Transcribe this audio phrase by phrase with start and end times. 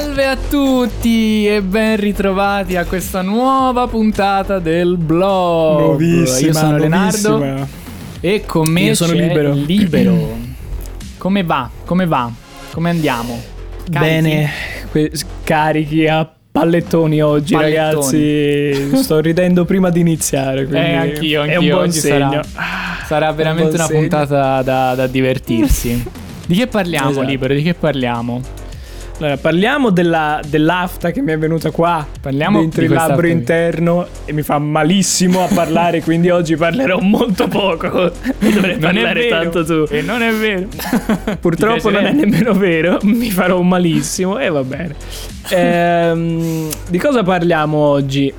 [0.00, 5.80] Salve a tutti e ben ritrovati a questa nuova puntata del blog.
[5.80, 7.68] Nuovissima, Io sono Leonardo nuovissima.
[8.20, 9.52] e con me Io sono c'è Libero.
[9.54, 10.36] Libero.
[11.18, 11.68] Come va?
[11.84, 12.30] Come va?
[12.70, 13.40] Come andiamo?
[13.90, 14.08] Carichi?
[14.08, 14.50] Bene,
[14.92, 15.10] que-
[15.42, 18.76] carichi a pallettoni oggi, Pallettoni.
[18.76, 19.02] ragazzi.
[19.02, 20.64] Sto ridendo prima di iniziare.
[20.66, 21.58] Quindi Eh, anch'io, È anch'io.
[21.60, 22.30] un buon Oggi segno.
[22.30, 22.44] sarà-
[23.04, 23.98] Sarà veramente buon una segno.
[24.00, 26.04] puntata da, da divertirsi.
[26.46, 27.26] Di che parliamo, Esatto.
[27.26, 27.52] Libero?
[27.54, 28.40] Di che parliamo?
[29.20, 32.06] Allora, parliamo della, dell'afta che mi è venuta qua.
[32.20, 37.48] Parliamo dentro il labbro interno e mi fa malissimo a parlare, quindi oggi parlerò molto
[37.48, 38.12] poco.
[38.38, 39.86] Mi dovrei Non parlare tanto tu.
[39.90, 40.68] E non è vero.
[41.40, 44.94] Purtroppo non è nemmeno vero, mi farò malissimo e va bene.
[45.48, 48.32] Ehm, di cosa parliamo oggi?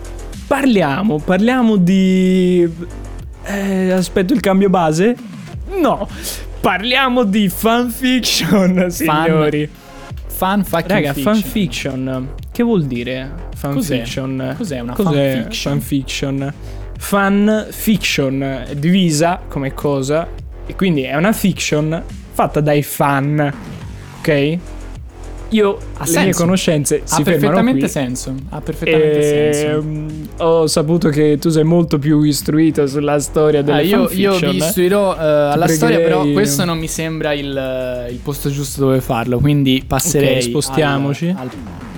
[0.48, 2.66] Parliamo, parliamo di...
[3.44, 5.14] eh, aspetto il cambio base?
[5.78, 6.08] No,
[6.62, 9.68] parliamo di fanfiction, signori.
[9.68, 9.88] Fan
[10.64, 11.34] fucking Raga, fiction.
[11.36, 14.54] fanfiction, che vuol dire fanfiction?
[14.58, 15.72] Cos'è una Cos'è fanfiction?
[15.80, 16.54] fanfiction?
[16.98, 20.28] Fanfiction è divisa come cosa
[20.66, 22.02] e quindi è una fiction
[22.32, 23.54] fatta dai fan,
[24.20, 24.58] ok?
[25.52, 26.40] Io, Ha le mie senso.
[26.44, 27.90] conoscenze si ha fermano perfettamente qui.
[27.90, 28.36] senso.
[28.50, 29.68] Ha perfettamente senso.
[29.80, 34.38] Ehm, ho saputo che tu sei molto più istruito sulla storia delle Ah, io, io
[34.38, 38.50] vi istruirò eh, alla storia, pregherei- però questo non mi sembra il, eh, il posto
[38.52, 39.40] giusto dove farlo.
[39.40, 41.28] Quindi passerei Ok, spostiamoci.
[41.30, 41.50] al- al-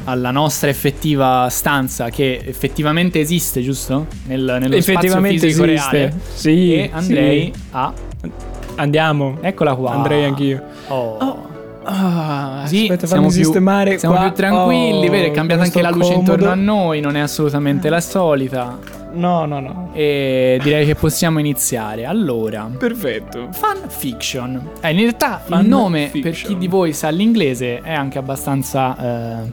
[0.04, 4.08] alla nostra effettiva stanza che effettivamente esiste, giusto?
[4.28, 5.98] Nel, nello Effettivamente spazio fisico esiste.
[5.98, 6.14] reale.
[6.34, 7.62] Sì, e andrei sì.
[7.72, 7.94] a.
[8.76, 9.38] Andiamo.
[9.42, 9.92] Eccola qua.
[9.92, 10.64] Andrei anch'io.
[10.88, 11.50] Oh.
[11.84, 14.24] Ah, Sì, aspetta, siamo fammi più, sistemare siamo qua.
[14.26, 15.28] più tranquilli, Oh, vero?
[15.28, 16.32] È cambiata anche la luce comodo.
[16.34, 18.78] intorno a noi, non è assolutamente la solita.
[19.14, 19.90] No, no, no.
[19.94, 22.06] E direi che possiamo iniziare.
[22.06, 23.50] Allora, Perfetto.
[23.52, 24.70] fan fiction.
[24.80, 26.52] Eh, in realtà Fan il nome, per fiction.
[26.54, 29.42] chi di voi sa l'inglese, è anche abbastanza.
[29.44, 29.52] eh,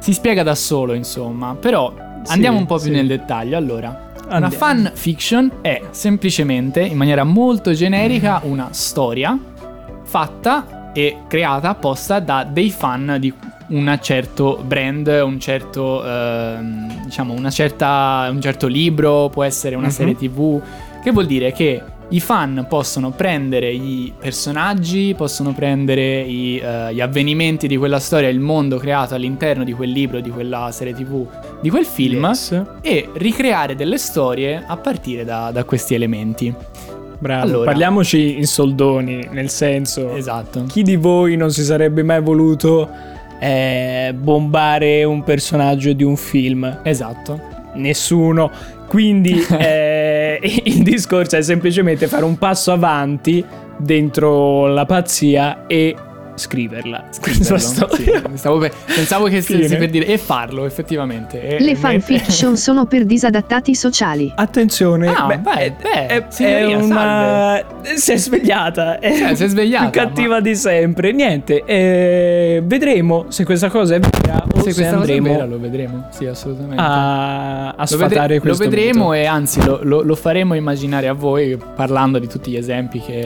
[0.00, 1.56] si spiega da solo, insomma.
[1.58, 1.92] Però
[2.24, 2.90] Sì, andiamo un po' più sì.
[2.90, 3.56] nel dettaglio.
[3.56, 4.06] Allora.
[4.26, 4.54] Una Andiamo.
[4.56, 9.38] fan fiction è semplicemente, in maniera molto generica, una storia
[10.04, 13.32] fatta e creata apposta da dei fan di
[13.68, 19.86] un certo brand, un certo, ehm, diciamo, una certa, un certo libro, può essere una
[19.86, 19.92] Mhm.
[19.92, 20.60] serie tv,
[21.02, 27.02] che vuol dire che i fan possono prendere i personaggi, possono prendere i, eh, gli
[27.02, 31.26] avvenimenti di quella storia, il mondo creato all'interno di quel libro, di quella serie tv,
[31.60, 32.62] di quel film Yes.
[32.80, 36.54] e ricreare delle storie a partire da, da questi elementi.
[37.18, 37.42] Bravo.
[37.42, 37.70] Allora.
[37.70, 40.14] Parliamoci in soldoni, nel senso...
[40.14, 40.64] Esatto.
[40.68, 42.88] Chi di voi non si sarebbe mai voluto
[43.40, 46.80] eh, bombare un personaggio di un film?
[46.82, 47.40] Esatto.
[47.74, 48.50] Nessuno.
[48.86, 53.44] Quindi eh, il discorso è semplicemente fare un passo avanti
[53.76, 55.94] dentro la pazzia e
[56.38, 57.04] scriverla.
[57.10, 58.04] Scriverlo, sì.
[58.58, 61.40] Per- pensavo che stessi per dire e farlo effettivamente.
[61.56, 64.32] E- Le fanfiction sono per disadattati sociali.
[64.34, 67.62] Attenzione, Ah, beh, beh, beh, è- signoria, è una...
[67.96, 68.98] Si è svegliata.
[68.98, 71.12] È Eh, si è svegliata, Più cattiva di sempre.
[71.12, 75.28] Niente, eh, vedremo se questa cosa è vera o Se se, questa cosa è andremo
[75.32, 76.80] vera lo vedremo, sì assolutamente.
[76.80, 79.12] a, a lo, sfatare vedre- lo questo vedremo mito.
[79.14, 83.20] e anzi lo, lo- lo faremo immaginare a voi parlando di tutti gli esempi che,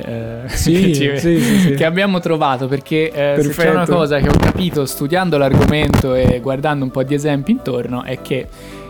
[0.45, 1.75] eh, Sì, che ci- sì, sì, sì.
[1.75, 6.41] che abbiamo trovato perché eh, se c'è una cosa che ho capito studiando l'argomento e
[6.41, 8.47] guardando un po' di esempi intorno è che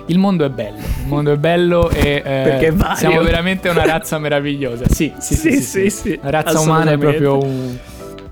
[0.06, 4.18] il mondo è bello, il mondo è bello e eh, Perché siamo veramente una razza
[4.18, 4.84] meravigliosa.
[4.88, 7.76] Sì, sì, sì, Sì, sì, sì, La razza umana è proprio un-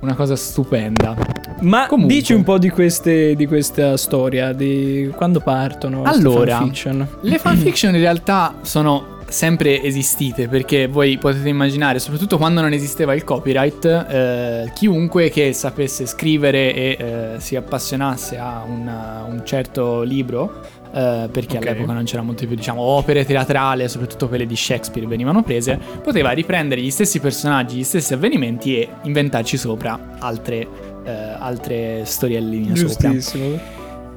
[0.00, 1.14] una cosa stupenda.
[1.60, 2.14] Ma Comunque.
[2.14, 7.06] dici un po' di, queste, di questa storia, di quando partono Allora, fanfiction.
[7.20, 13.14] Le fanfiction in realtà sono sempre esistite perché voi potete immaginare, soprattutto quando non esisteva
[13.14, 20.02] il copyright, eh, chiunque che sapesse scrivere e eh, si appassionasse a una- un certo
[20.02, 20.60] libro,
[20.92, 21.66] eh, perché Ok.
[21.66, 26.30] all'epoca non c'era molto più, diciamo, opere teatrali, soprattutto quelle di Shakespeare venivano prese, poteva
[26.32, 30.66] riprendere gli stessi personaggi, gli stessi avvenimenti e inventarci sopra altre,
[31.04, 33.10] eh, altre storielline sopra.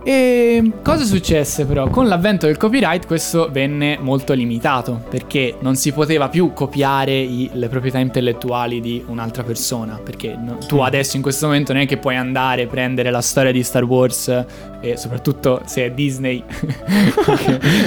[0.06, 1.88] E cosa successe però?
[1.88, 7.50] Con l'avvento del copyright questo venne molto limitato perché non si poteva più copiare i-
[7.54, 11.86] le proprietà intellettuali di un'altra persona perché no- tu adesso in questo momento non è
[11.86, 14.44] che puoi andare a prendere la storia di Star Wars
[14.82, 16.44] e soprattutto se è Disney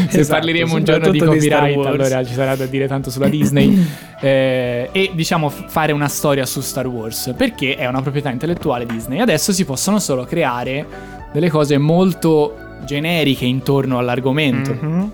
[0.08, 1.88] se Esatto, parleremo un giorno di di copyright Wars.
[1.88, 3.86] allora ci sarà da dire tanto sulla Disney
[4.22, 8.86] eh, e diciamo f- fare una storia su Star Wars perché è una proprietà intellettuale
[8.86, 10.86] Disney adesso si possono solo creare
[11.32, 15.10] delle cose molto generiche intorno all'argomento Mhm.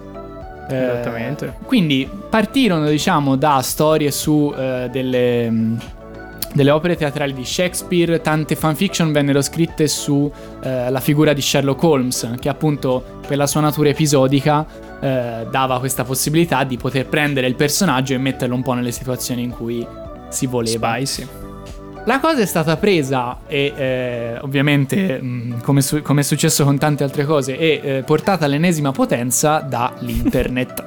[0.69, 1.55] Eh, Esattamente.
[1.67, 5.81] quindi partirono diciamo da storie su eh, delle mh,
[6.55, 12.51] delle opere teatrali di Shakespeare, tante fanfiction vennero scritte sulla figura di Sherlock Holmes, che
[12.51, 14.67] appunto per la sua natura episodica
[15.01, 19.43] eh, dava questa possibilità di poter prendere il personaggio e metterlo un po' nelle situazioni
[19.43, 19.87] in cui
[20.29, 20.89] si voleva.
[20.93, 21.27] Spicy.
[22.05, 26.77] La cosa è stata presa e eh, ovviamente mh, come, su- come è successo con
[26.77, 30.85] tante altre cose e eh, portata all'ennesima potenza dall'internet.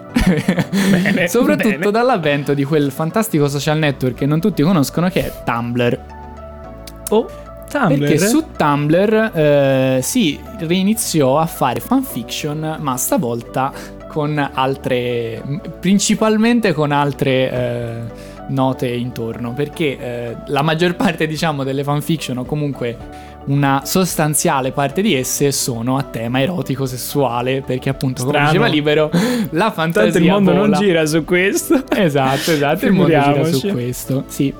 [0.90, 1.92] Bene, Soprattutto bene.
[1.92, 6.00] dall'avvento di quel fantastico social network che non tutti conoscono che è Tumblr.
[7.10, 7.30] Oh,
[7.70, 7.98] Tumblr.
[7.98, 13.72] Perché su Tumblr eh, si riniziò a fare fanfiction, ma stavolta
[14.10, 15.42] con altre.
[15.80, 18.34] principalmente con altre.
[18.50, 22.98] Note intorno perché eh, la maggior parte diciamo delle fanfiction o comunque
[23.46, 28.52] una sostanziale parte di esse sono a tema erotico sessuale perché appunto come Strano.
[28.52, 29.12] diceva Libero
[29.52, 30.78] la fantasia Tanto il mondo non vola.
[30.78, 31.84] gira su questo.
[31.96, 34.24] Esatto, esatto, il mondo gira su questo.
[34.28, 34.54] Sì.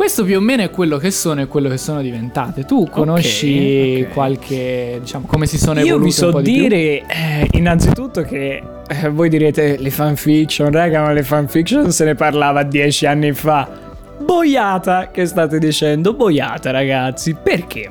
[0.00, 2.64] Questo più o meno è quello che sono e quello che sono diventate.
[2.64, 4.14] Tu conosci ok.
[4.14, 6.76] qualche, diciamo, come si sono Io evolute vi un so di dire
[7.06, 12.62] eh, innanzitutto che eh, voi direte le fanfiction, raga, ma le fanfiction se ne parlava
[12.62, 13.68] dieci anni fa.
[14.18, 17.90] Boiata che state dicendo, boiata ragazzi, perché?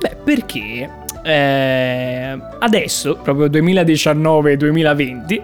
[0.00, 0.90] Beh, perché
[1.22, 5.42] eh, adesso, proprio 2019-2020,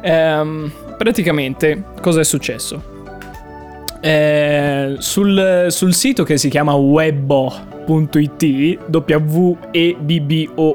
[0.00, 2.91] ehm, praticamente cosa è successo?
[4.04, 8.44] Eh, sul, sul sito che si chiama webbo.it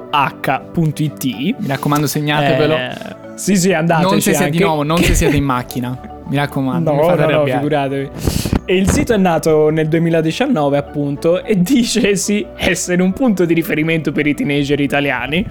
[0.07, 1.25] w-e-b-b-o-h.it
[1.59, 2.75] Mi raccomando, segnatevelo.
[2.75, 2.91] eh,
[3.35, 6.15] sì sì andateci non se siete di nuovo, non se siete in macchina.
[6.29, 8.09] Mi raccomando, non mi No, fate no, no, figuratevi.
[8.65, 13.53] E il sito è nato nel 2019, appunto, e dice sì essere un punto di
[13.53, 15.45] riferimento per i teenager italiani.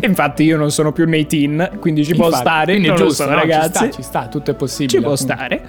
[0.00, 2.94] E infatti io non sono più nei teen, quindi ci può Infatti, stare, quindi è
[2.94, 3.70] giusto, so, no, ragazzi.
[3.70, 4.88] Ci sta, ci sta, tutto è possibile.
[4.98, 5.32] Ci può appunto.
[5.32, 5.62] stare.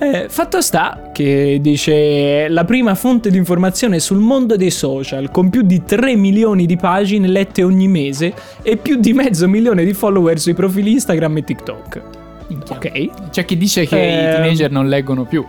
[0.00, 5.50] Eh, fatto sta che dice la prima fonte di informazione sul mondo dei social con
[5.50, 9.92] più di 3 milioni di pagine lette ogni mese e più di mezzo milione di
[9.92, 12.02] follower sui profili Instagram e TikTok.
[12.46, 12.76] Minchia.
[12.76, 13.30] Ok.
[13.30, 14.32] C'è chi dice che i Ehm.
[14.36, 15.44] teenager non leggono più.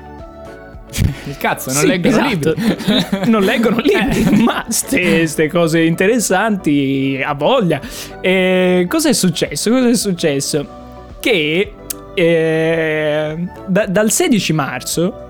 [1.26, 2.54] Il cazzo, non Sì, leggono esatto.
[2.56, 3.30] libri.
[3.30, 4.42] non leggono libri, Eh.
[4.42, 7.80] ma ste, cose interessanti a voglia.
[8.20, 9.70] E cosa è successo?
[9.70, 10.68] Cosa è successo?
[11.20, 11.74] Che
[12.20, 15.28] eh, da- dal 16 marzo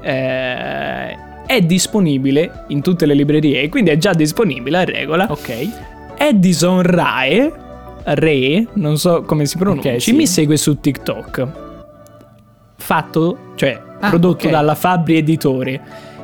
[0.00, 1.16] eh,
[1.46, 5.26] è disponibile in tutte le librerie, quindi è già disponibile a regola.
[5.30, 5.68] Ok.
[6.16, 7.52] Edison Rae,
[8.04, 10.12] Re, non so come si pronunci, Ok, sì.
[10.12, 11.46] mi segue su TikTok.
[12.76, 14.50] Fatto, cioè Ah, prodotto ok.
[14.52, 15.80] dalla Fabri Editore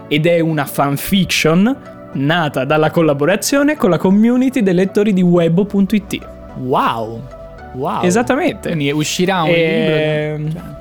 [0.08, 1.76] ed è una fanfiction
[2.12, 6.18] nata dalla collaborazione con la community dei lettori di webo.it.
[6.58, 7.20] Wow.
[7.76, 8.02] Wow.
[8.02, 8.68] Esattamente.
[8.68, 10.60] Quindi uscirà un Ehm, libro.
[10.60, 10.74] cioè,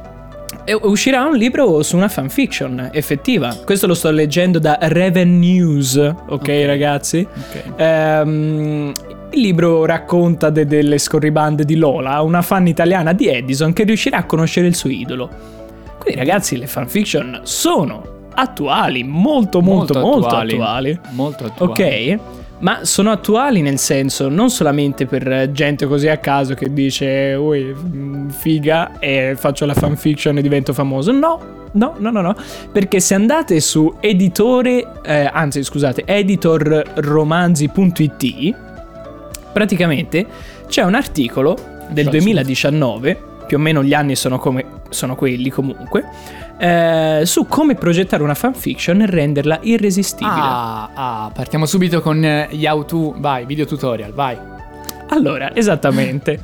[0.68, 3.56] E uscirà un libro su una fanfiction effettiva.
[3.66, 5.96] Questo lo sto leggendo da Raven News,
[6.28, 7.20] ok, ragazzi?
[7.20, 7.80] ok.
[7.80, 8.92] Ehm,
[9.32, 14.18] il libro racconta de- delle scorribande di Lola, una fan italiana di Edison che riuscirà
[14.18, 15.30] a conoscere il suo idolo.
[16.00, 18.04] Quindi ragazzi le fanfiction sono
[18.34, 21.00] attuali, molto molto molto, attuali.
[21.12, 21.72] Molto attuali.
[21.72, 22.20] Ok?
[22.60, 27.76] Ma sono attuali nel senso non solamente per gente così a caso che dice ui
[27.76, 31.12] mm, figa e faccio la fanfiction e divento famoso.
[31.12, 31.40] No,
[31.74, 32.36] no, no, no, no.
[32.72, 38.56] Perché se andate su editore, eh, anzi scusate, editorromanzi.it,
[39.52, 40.26] praticamente
[40.68, 41.56] c'è un articolo
[41.90, 46.04] del Cioè, 2019, più o meno gli anni sono, come, sono quelli comunque,
[46.58, 50.36] eh, su come progettare una fanfiction e renderla irresistibile.
[50.38, 53.16] Ah, ah, partiamo subito con gli how to.
[53.18, 54.38] Vai, video tutorial, vai.
[55.10, 56.40] Allora, esattamente.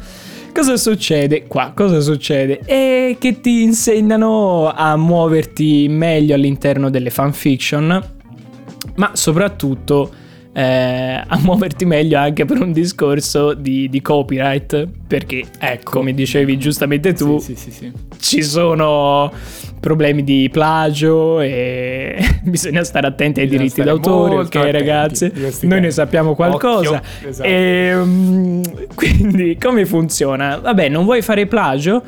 [0.54, 1.72] Cosa succede qua?
[1.74, 2.60] Cosa succede?
[2.60, 8.04] È che ti insegnano a muoverti meglio all'interno delle fanfiction,
[8.96, 10.12] ma soprattutto
[10.54, 15.92] eh, a muoverti meglio anche per un discorso di, di copyright, perché, Ecco.
[15.92, 17.92] come dicevi giustamente tu, sì, sì, sì.
[18.20, 19.32] ci sono
[19.82, 25.32] problemi di plagio e bisogna stare attenti ai Bisogna diritti d'autore, ok attenti ragazzi?
[25.64, 27.02] Noi ne sappiamo qualcosa.
[27.28, 27.50] Esatto.
[27.50, 28.62] Ehm,
[28.96, 30.58] quindi come funziona?
[30.60, 32.02] Vabbè, non vuoi fare plagio?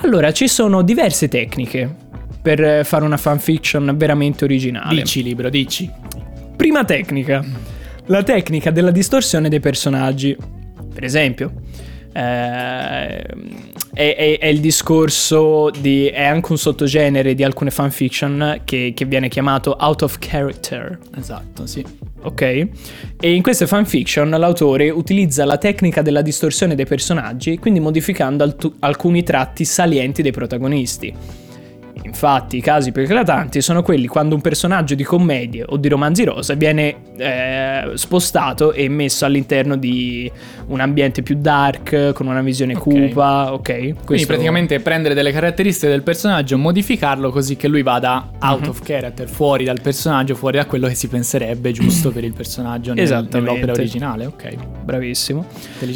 [0.00, 2.02] Allora ci sono diverse tecniche
[2.42, 4.96] per fare una fanfiction veramente originale.
[4.96, 5.90] Dici, libro, dici.
[6.56, 7.42] Prima tecnica,
[8.06, 10.36] la tecnica della distorsione dei personaggi.
[10.92, 11.52] Per esempio,
[12.12, 13.24] eh,
[13.94, 16.06] è, è- è il discorso di.
[16.08, 20.98] è anche un sottogenere di alcune fanfiction che, che viene chiamato out of character.
[21.16, 21.84] Esatto, sì.
[22.22, 22.40] Ok?
[22.40, 22.68] E
[23.32, 29.22] in queste fanfiction l'autore utilizza la tecnica della distorsione dei personaggi, quindi modificando altu- alcuni
[29.22, 31.14] tratti salienti dei protagonisti.
[32.14, 36.22] Infatti, i casi più eclatanti sono quelli quando un personaggio di commedie o di romanzi
[36.22, 40.30] rosa viene eh, spostato e messo all'interno di
[40.68, 42.80] un ambiente più dark, con una visione Ok.
[42.82, 43.62] cupa, ok?
[43.72, 48.80] Quindi Questo- praticamente prendere delle caratteristiche del personaggio, modificarlo così che lui vada out of
[48.82, 53.28] character, fuori dal personaggio, fuori da quello che si penserebbe giusto per il personaggio nel-
[53.32, 54.26] nell'opera originale.
[54.26, 54.54] Ok,
[54.84, 55.44] Bravissimo.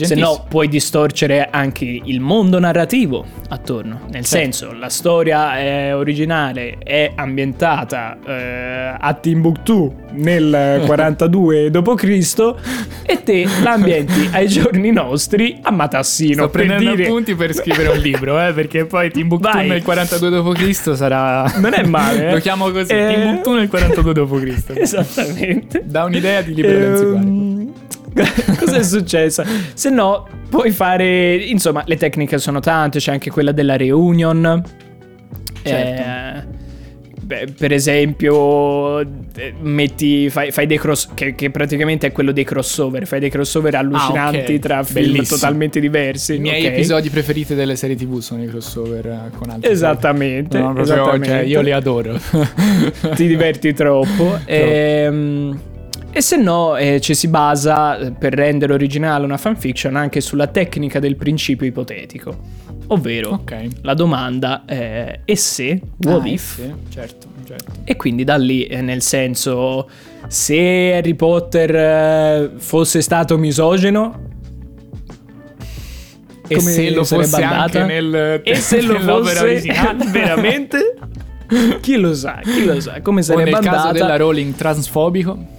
[0.02, 4.00] Se no, puoi distorcere anche il mondo narrativo attorno.
[4.10, 4.26] Nel Certo.
[4.26, 6.06] senso, la storia è originale
[6.82, 12.54] è ambientata eh, a Timbuktu nel 42 d.C.
[13.06, 16.32] e te l'ambienti ai giorni nostri a Matassino.
[16.44, 19.68] Sto per prendendo dire- appunti per scrivere un libro, eh, perché poi Timbuktu Vai.
[19.68, 20.94] nel 42 d.C.
[20.94, 21.52] sarà...
[21.58, 22.32] Non è male, eh.
[22.32, 23.14] Lo chiamo così, Eh.
[23.14, 24.76] Timbuktu nel 42 d.C.
[24.76, 25.82] Esattamente.
[25.84, 26.70] Da un'idea di libro.
[26.70, 27.72] Ehm,
[28.58, 29.44] Cos'è successo?
[29.74, 31.36] Se no, puoi fare.
[31.36, 32.98] Insomma, le tecniche sono tante.
[32.98, 34.62] C'è anche quella della reunion.
[35.62, 36.02] Certo.
[36.02, 36.66] Eh,
[37.20, 39.06] beh, per esempio, eh,
[39.60, 41.08] metti, fai, fai dei cross.
[41.14, 43.06] Che, che praticamente è quello dei crossover.
[43.06, 44.58] Fai dei crossover allucinanti Ah, ok.
[44.60, 45.38] tra film Bellissimo.
[45.38, 46.34] totalmente diversi.
[46.34, 46.72] I miei ok?
[46.72, 49.70] episodi preferiti delle serie TV sono i crossover eh, con altri.
[49.70, 50.58] Esattamente.
[50.58, 51.26] No, proprio, esattamente.
[51.28, 52.18] cioè, io li adoro.
[53.14, 54.38] ti diverti troppo.
[54.46, 55.60] Ehm,
[56.10, 60.98] E se no, eh, ci si basa per rendere originale una fanfiction anche sulla tecnica
[60.98, 62.66] del principio ipotetico.
[62.88, 63.66] Ovvero, ok.
[63.82, 66.54] la domanda è e se, what Ah, if?
[66.54, 67.72] sì, certo, certo.
[67.84, 69.88] E quindi da lì, eh, nel senso,
[70.26, 74.26] se Harry Potter eh, fosse stato misogino,
[76.50, 77.62] E come se lo sarebbe fosse andata?
[77.80, 80.04] anche nel E se lo fosse originale?
[80.10, 80.94] veramente?
[81.80, 83.92] Chi lo sa, chi lo sa, come O sarebbe nel caso andata?
[83.92, 85.56] della Rowling transfobico.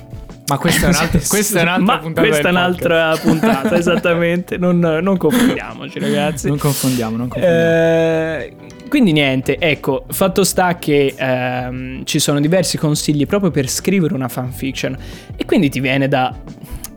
[0.49, 2.27] Ma questa è un'altra, questa è un'altra Ma puntata.
[2.27, 4.57] questa è un'altra puntata, esattamente.
[4.57, 6.47] Non, non confondiamoci, ragazzi.
[6.47, 7.63] Non confondiamo, non confondiamo.
[7.63, 8.53] Eh,
[8.89, 14.27] quindi niente, ecco, fatto sta che ehm, ci sono diversi consigli proprio per scrivere una
[14.27, 14.97] fanfiction
[15.35, 16.35] e quindi ti viene da,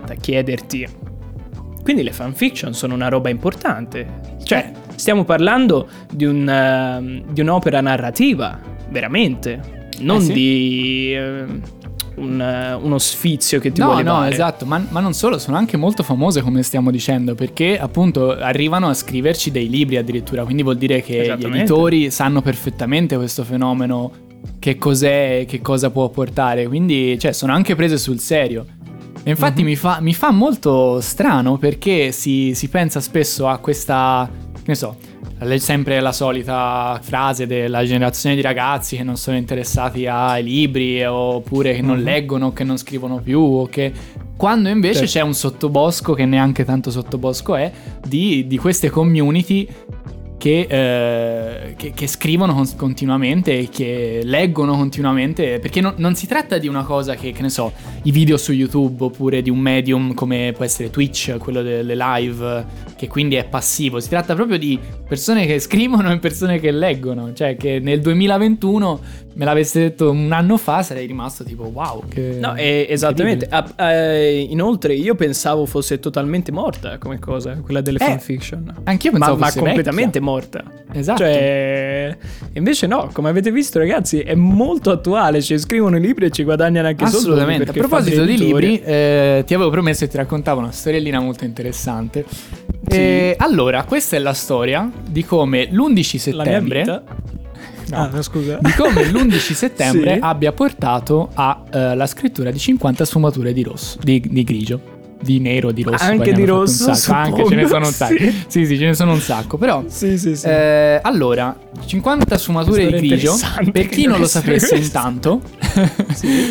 [0.07, 0.89] da chiederti,
[1.83, 4.21] quindi le fanfiction sono una roba importante?
[4.43, 10.33] Cioè, stiamo parlando di, un, ehm, di un'opera narrativa, veramente, non Eh sì.
[10.33, 11.61] di ehm,
[12.17, 14.33] un, eh, uno sfizio che ti No, vuole no, fare.
[14.33, 18.89] esatto, ma, ma non solo, sono anche molto famose come stiamo dicendo, perché appunto arrivano
[18.89, 24.11] a scriverci dei libri addirittura, quindi vuol dire che gli editori sanno perfettamente questo fenomeno,
[24.59, 28.67] che cos'è e che cosa può portare, quindi cioè, sono anche prese sul serio.
[29.25, 29.69] E infatti Mhm.
[29.69, 34.75] mi, fa, mi fa molto strano perché si, si pensa spesso a questa, che ne
[34.75, 34.97] so,
[35.59, 41.75] sempre la solita frase della generazione di ragazzi che non sono interessati ai libri oppure
[41.75, 42.03] che non Mhm.
[42.05, 43.93] leggono, che non scrivono più o che...
[44.37, 45.13] Quando invece Certo.
[45.13, 47.71] c'è un sottobosco che neanche tanto sottobosco è
[48.05, 49.69] di, di queste community
[50.43, 56.27] che, eh, che- che scrivono cons- continuamente e che leggono continuamente, perché non, non si
[56.27, 57.71] tratta di una cosa che, che ne so,
[58.03, 62.65] i video su YouTube oppure di un medium come può essere Twitch, quello delle live,
[62.97, 67.33] che quindi è passivo, si tratta proprio di persone che scrivono e persone che leggono,
[67.35, 69.01] cioè che nel 2021
[69.35, 72.03] me l'avesse detto un anno fa sarei rimasto tipo wow.
[72.09, 73.47] Che No, eh, esattamente.
[73.49, 78.81] Ah, eh, inoltre, io pensavo fosse totalmente morta come cosa, quella delle Eh, fanfiction.
[78.85, 80.32] Anch'io Ma, pensavo ma fosse completamente vecchia.
[80.33, 80.65] Morta.
[80.93, 81.19] Esatto.
[81.19, 82.17] Cioè,
[82.55, 85.43] invece no, come avete visto, ragazzi, è molto attuale.
[85.43, 87.27] Ci scrivono i libri e ci guadagnano anche soldi.
[87.27, 87.71] Assolutamente.
[87.71, 92.25] A proposito di libri, eh, ti avevo promesso che ti raccontavo una storiellina molto interessante.
[92.89, 92.97] Sì.
[92.97, 96.85] Eh, allora, questa è la storia di come l'11 la mia settembre.
[96.85, 97.03] No.
[97.95, 98.59] Ah, scusa.
[98.61, 100.19] Di come l'11 settembre Sì.
[100.23, 104.92] abbia portato alla scrittura di 50 sfumature di rosso, di, di grigio.
[105.23, 106.03] Di nero, di rosso.
[106.05, 107.37] Anche di rosso, sacco.
[107.37, 108.17] Anche ce ne suppongo, sono un sacco.
[108.17, 108.45] sì.
[108.49, 109.57] Sì, sì, ce ne sono un sacco.
[109.57, 110.47] Però Sì, sì, sì.
[110.47, 113.35] eh, allora, 50 sfumature di grigio,
[113.73, 115.41] per chi non lo sapesse intanto,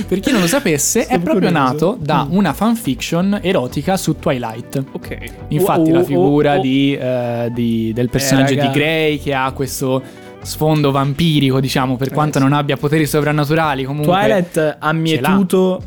[0.08, 1.72] per chi non lo sapesse, Sto è proprio curioso.
[1.72, 2.36] nato da Mm.
[2.36, 4.84] una fanfiction erotica su Twilight.
[4.92, 5.18] ok.
[5.50, 6.62] Infatti Oh, la oh, figura oh, oh.
[6.62, 8.68] di, eh, di- del personaggio raga.
[8.68, 10.02] di Grey che ha questo
[10.42, 12.44] sfondo vampirico, diciamo, per Eh, quanto sì.
[12.44, 14.12] non abbia poteri sovrannaturali, comunque...
[14.14, 15.82] Twilight ha mietuto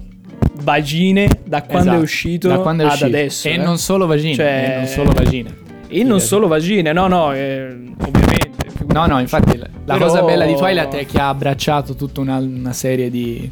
[0.63, 3.09] vagine da quando Esatto, è uscito da quando è ad uscito.
[3.09, 3.49] adesso.
[3.49, 3.57] E eh.
[3.57, 5.57] non solo vagine, Cioè- e non solo vagine.
[5.89, 8.53] E non solo vagine, no, no, eh, ovviamente.
[8.89, 12.21] No, no, infatti la la Però- cosa bella di Twilight è che ha abbracciato tutta
[12.23, 13.51] una, una serie di...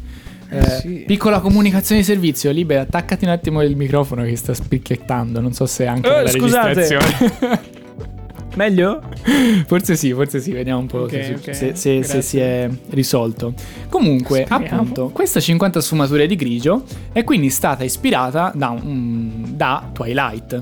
[0.49, 1.03] eh, sì.
[1.05, 5.65] Piccola comunicazione di servizio, Libe, attaccati un attimo il microfono che sta spicchiettando, non so
[5.67, 6.73] se anche Eh, la scusate.
[6.73, 7.61] registrazione.
[8.55, 9.01] Meglio?
[9.65, 12.69] forse sì, forse sì, vediamo un po' Ok, se, ok, se- se- se si è
[12.91, 13.53] risolto.
[13.89, 14.81] Comunque, Speriamo.
[14.81, 20.61] appunto, questa 50 sfumature di grigio è quindi stata ispirata da, un- da Twilight.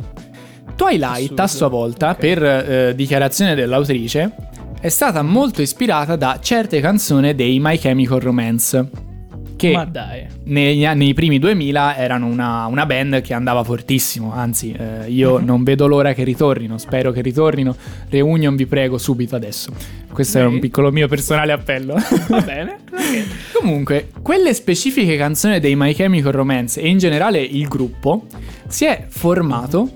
[0.76, 1.48] Twilight, a Assurdo.
[1.48, 2.18] sua volta, Ok.
[2.18, 4.32] per eh, dichiarazione dell'autrice,
[4.80, 8.90] è stata molto ispirata da certe canzoni dei My Chemical Romance.
[9.62, 10.26] Che Ma dai.
[10.46, 15.46] nei, nei primi 2000 erano una, una band che andava fortissimo, anzi eh, io Mhm.
[15.46, 17.76] non vedo l'ora che ritornino, spero che ritornino.
[18.10, 19.72] Reunion vi prego subito adesso.
[20.12, 20.48] Questo è Sì.
[20.48, 21.96] un piccolo mio personale appello.
[22.28, 22.80] Va bene.
[22.92, 23.00] ok.
[23.62, 28.26] Comunque, quelle specifiche canzoni dei My Chemical Romance e in generale il gruppo
[28.68, 29.90] si è formato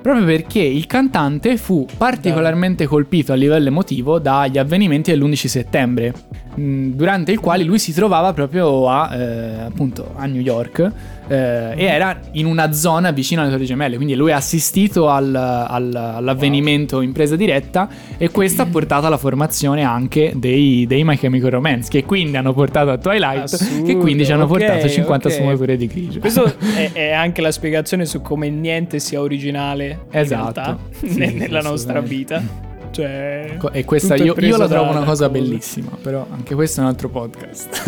[0.00, 6.14] proprio perché il cantante fu particolarmente colpito a livello emotivo dagli avvenimenti dell'11 settembre,
[6.58, 10.90] durante il quale lui si trovava proprio a, eh, appunto, a New York
[11.28, 15.34] eh, e era in una zona vicino alle Torri Gemelle, quindi lui ha assistito al-
[15.34, 21.16] al- all'avvenimento in presa diretta e questo ha portato alla formazione anche dei, dei My
[21.16, 24.86] Chemical Romance, che quindi hanno portato a Twilight, Assurdo, che quindi ci hanno ok, portato
[24.86, 25.34] a 50 ok.
[25.34, 26.20] sfumature di grigio.
[26.20, 30.58] Questo è, è anche la spiegazione su come niente sia originale Esatto.
[30.60, 32.67] in realtà Sì, ne- sì, nella nostra vita.
[32.90, 35.38] Cioè, E questa io, io la trovo una cosa coda.
[35.38, 37.82] bellissima, però anche questo è un altro podcast.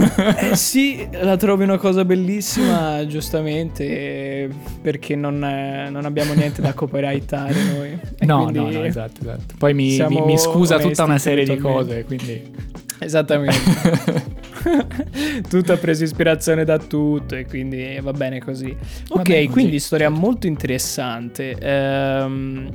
[0.50, 4.48] Eh sì, la trovi una cosa bellissima, giustamente,
[4.82, 7.98] perché non, eh, non abbiamo niente da copyrightare noi.
[8.20, 9.54] No, quindi- no, no, esatto, esatto.
[9.58, 12.78] Poi mi, mi- mi scusa tutta una serie di cose, quindi...
[13.02, 14.28] Esattamente.
[15.48, 18.76] tutto ha preso ispirazione da tutto e quindi va bene così.
[19.08, 19.48] Ok, bene così.
[19.48, 21.56] quindi storia molto interessante.
[21.58, 22.68] Ehm,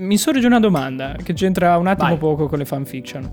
[0.00, 2.18] mi sorge una domanda che c'entra un attimo Vai.
[2.18, 3.30] poco con le fanfiction.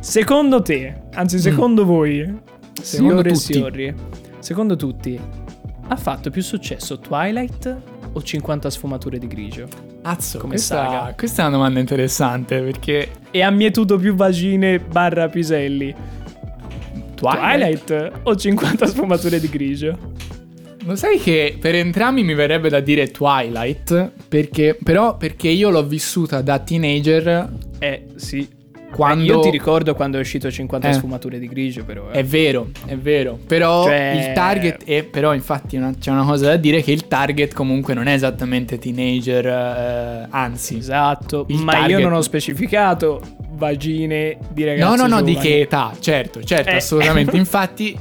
[0.00, 2.36] Secondo te, anzi secondo voi, Mm.
[2.82, 3.52] Secondo signore e tutti.
[3.52, 3.94] signori,
[4.38, 5.20] secondo tutti,
[5.88, 7.76] ha fatto più successo Twilight
[8.12, 9.66] o 50 sfumature di grigio?
[10.02, 11.14] Azzo, Come questa, saga.
[11.14, 15.94] questa è una domanda interessante perché E ha mietuto più vagine barra piselli?
[17.14, 19.98] Twilight, Twilight o 50 sfumature di grigio?
[20.90, 25.84] Lo sai che per entrambi mi verrebbe da dire Twilight, perché, però perché io l'ho
[25.84, 28.48] vissuta da teenager Eh, sì.
[28.92, 29.22] quando...
[29.22, 30.92] Eh, io ti ricordo quando è uscito 50 Eh.
[30.94, 32.10] sfumature di grigio, però.
[32.10, 32.18] eh.
[32.18, 33.38] È vero, è vero.
[33.46, 35.04] Però Cioè- il target è.
[35.04, 38.76] Però, infatti, una- c'è una cosa da dire: che il target comunque non è esattamente
[38.78, 40.76] teenager, eh, anzi.
[40.78, 45.48] Esatto, ma target- io non ho specificato vagine di ragazzi No, no, no, di giovani.
[45.48, 45.94] che età?
[46.00, 46.74] Certo, certo, Eh.
[46.74, 47.36] assolutamente.
[47.38, 47.96] Infatti,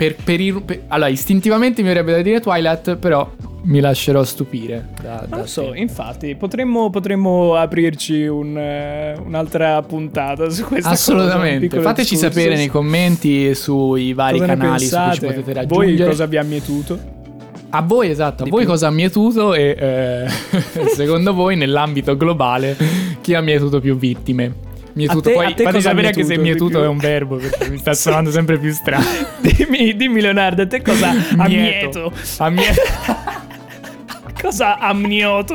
[0.00, 3.30] per, per il- per- allora, istintivamente mi verrebbe da dire Twilight, però
[3.64, 4.88] mi lascerò stupire.
[5.02, 5.78] Da, da Non lo so, te.
[5.78, 11.66] infatti, potremmo, potremmo aprirci un, eh, un'altra puntata su questa cosa, Assolutamente.
[11.66, 12.34] piccolo Fateci excursus.
[12.40, 16.08] sapere nei commenti sui vari Cosa canali su cui ci potete Voi raggiungere.
[16.08, 16.98] cosa vi ha mietuto?
[17.72, 18.70] A voi, esatto, a Di voi più.
[18.70, 20.26] cosa ha mietuto e eh,
[20.96, 22.74] secondo voi nell'ambito globale
[23.20, 24.68] chi ha mietuto più vittime?
[24.94, 27.68] Mietuto, A te- poi a te fate sapere anche se mietuto è un verbo perché
[27.70, 29.04] mi sta suonando sempre più strano.
[29.40, 32.12] dimmi, dimmi Leonardo, a te cosa ha mieto?
[32.38, 32.80] A mieto.
[34.40, 35.54] Cosa ha mieto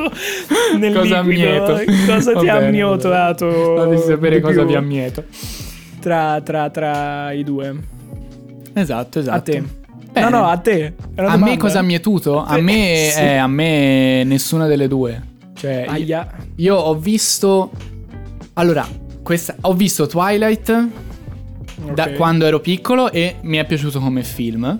[0.78, 1.64] nel Cosa liquido?
[1.64, 1.92] ammieto?
[2.06, 3.74] Cosa ti ha bene, mietoato?
[3.76, 5.24] Fateci sapere cosa più vi ha mieto.
[5.98, 7.74] tra, tra, tra i due.
[8.74, 9.36] Esatto, esatto.
[9.36, 9.64] A te.
[10.12, 10.30] Bene.
[10.30, 10.94] No, no, a te.
[11.16, 12.44] A me cosa ha mietuto?
[12.44, 13.20] A me, Sì.
[13.22, 15.20] eh, a me nessuna delle due.
[15.54, 17.72] Cioè, io- io ho visto...
[18.52, 18.86] Allora,
[19.26, 19.56] questa...
[19.62, 20.88] ho visto Twilight
[21.92, 22.14] da Ok.
[22.14, 24.78] quando ero piccolo e mi è piaciuto come film.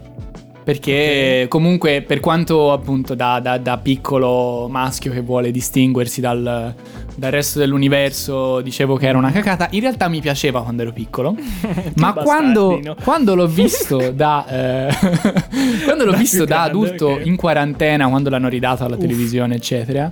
[0.62, 6.74] Perché comunque per quanto appunto da, da- da piccolo maschio che vuole distinguersi dal,
[7.14, 11.37] dal resto dell'universo dicevo che era una cacata, in realtà mi piaceva quando ero piccolo.
[11.96, 14.44] ma quando, quando l'ho visto da...
[14.88, 14.94] eh,
[15.85, 17.26] quando l'ho Da visto da grande, adulto ok.
[17.26, 19.00] in quarantena, quando l'hanno ridato alla Uff.
[19.02, 20.11] televisione eccetera,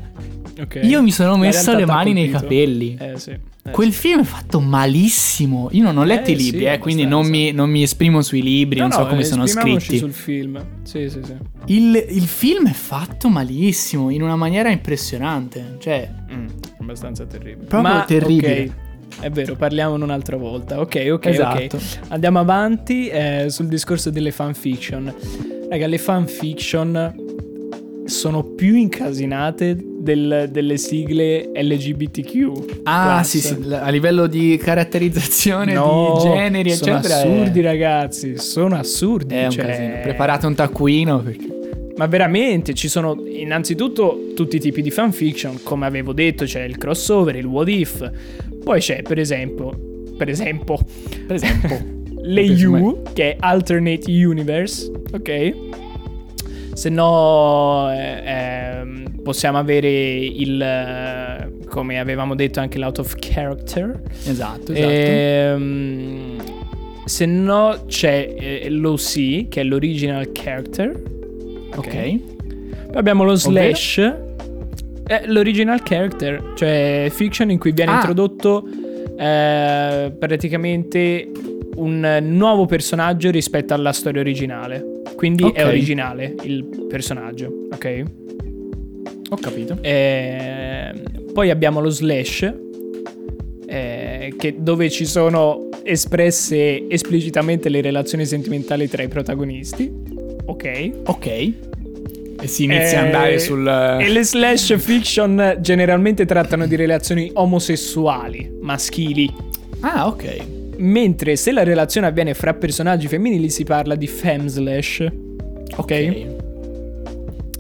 [0.60, 0.80] Ok.
[0.82, 2.96] io mi sono messo le mani nei capelli.
[3.00, 3.30] Eh sì.
[3.30, 5.68] eh Quel film è fatto malissimo.
[5.72, 8.22] Io non ho letto Eh, i libri, sì, eh, quindi non mi, non mi esprimo
[8.22, 9.98] sui libri, No, non so no, come sono scritti.
[9.98, 10.64] sul film.
[10.82, 11.34] Sì, sì, sì.
[11.66, 15.76] Il, il film è fatto malissimo, in una maniera impressionante.
[15.80, 16.46] Cioè, Mm,
[16.80, 17.66] abbastanza terribile.
[17.66, 18.62] Proprio Ma, terribile.
[18.62, 20.78] ok, È vero, parliamone un'altra volta.
[20.80, 21.76] Ok, ok, Esatto.
[21.76, 21.82] ok.
[22.08, 25.12] Andiamo avanti eh, sul discorso delle fanfiction.
[25.70, 27.14] Raga, le fanfiction
[28.04, 32.80] sono più incasinate del- delle sigle LGBTQ.
[32.84, 37.16] ah, sì, sì, a livello di caratterizzazione No, di generi, sono eccetera.
[37.20, 38.38] assurdi, è, ragazzi.
[38.38, 39.34] Sono assurdi.
[39.34, 40.00] è un cioè- casino.
[40.02, 41.52] Preparate un taccuino perché
[41.96, 46.76] Ma veramente ci sono innanzitutto tutti i tipi di fanfiction, come avevo detto, c'è il
[46.76, 48.10] crossover, il what if.
[48.64, 49.70] Poi c'è, per esempio,
[50.16, 50.76] per esempio,
[51.26, 51.78] per esempio,
[52.20, 55.54] le U, che è Alternate Universe, ok?
[56.74, 64.00] Se no, eh, ehm, possiamo avere il, eh, come avevamo detto, anche l'out of character.
[64.26, 64.74] Esatto, esatto.
[64.90, 66.37] Ehm,
[67.04, 71.00] se no c'è eh, l'OC, che è l'original character.
[71.76, 71.92] ok.
[71.92, 73.98] Poi abbiamo lo slash.
[75.06, 77.96] È l'original character, cioè fiction in cui viene Ah.
[77.96, 78.66] introdotto
[79.18, 81.30] eh, praticamente
[81.76, 84.93] un nuovo personaggio rispetto alla storia originale.
[85.24, 85.54] Quindi Ok.
[85.56, 88.02] è originale il personaggio, ok?
[89.30, 89.78] Ho capito.
[89.80, 90.92] Eh,
[91.32, 92.52] poi abbiamo lo slash,
[93.66, 99.90] eh, che- dove ci sono espresse esplicitamente le relazioni sentimentali tra i protagonisti.
[100.44, 100.90] Ok.
[101.06, 101.26] Ok.
[101.26, 101.52] E
[102.46, 103.66] si inizia a Eh, andare sul...
[103.66, 109.32] E le slash fiction generalmente trattano di relazioni omosessuali, maschili.
[109.80, 110.38] Ah, ok.
[110.78, 115.06] Mentre se la relazione avviene fra personaggi femminili si parla di fem slash.
[115.76, 116.26] Ok?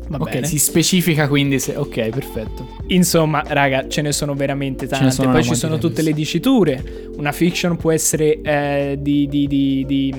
[0.06, 0.46] Va Ok, bene.
[0.46, 1.74] si specifica quindi se...
[1.76, 2.68] Ok, perfetto.
[2.88, 5.10] Insomma, raga, ce ne sono veramente tante.
[5.10, 6.82] sono Poi ci sono tutte le diciture.
[7.16, 9.46] Una fiction può essere eh, di, di-
[9.86, 10.14] di-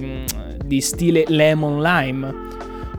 [0.66, 2.34] di stile lemon lime,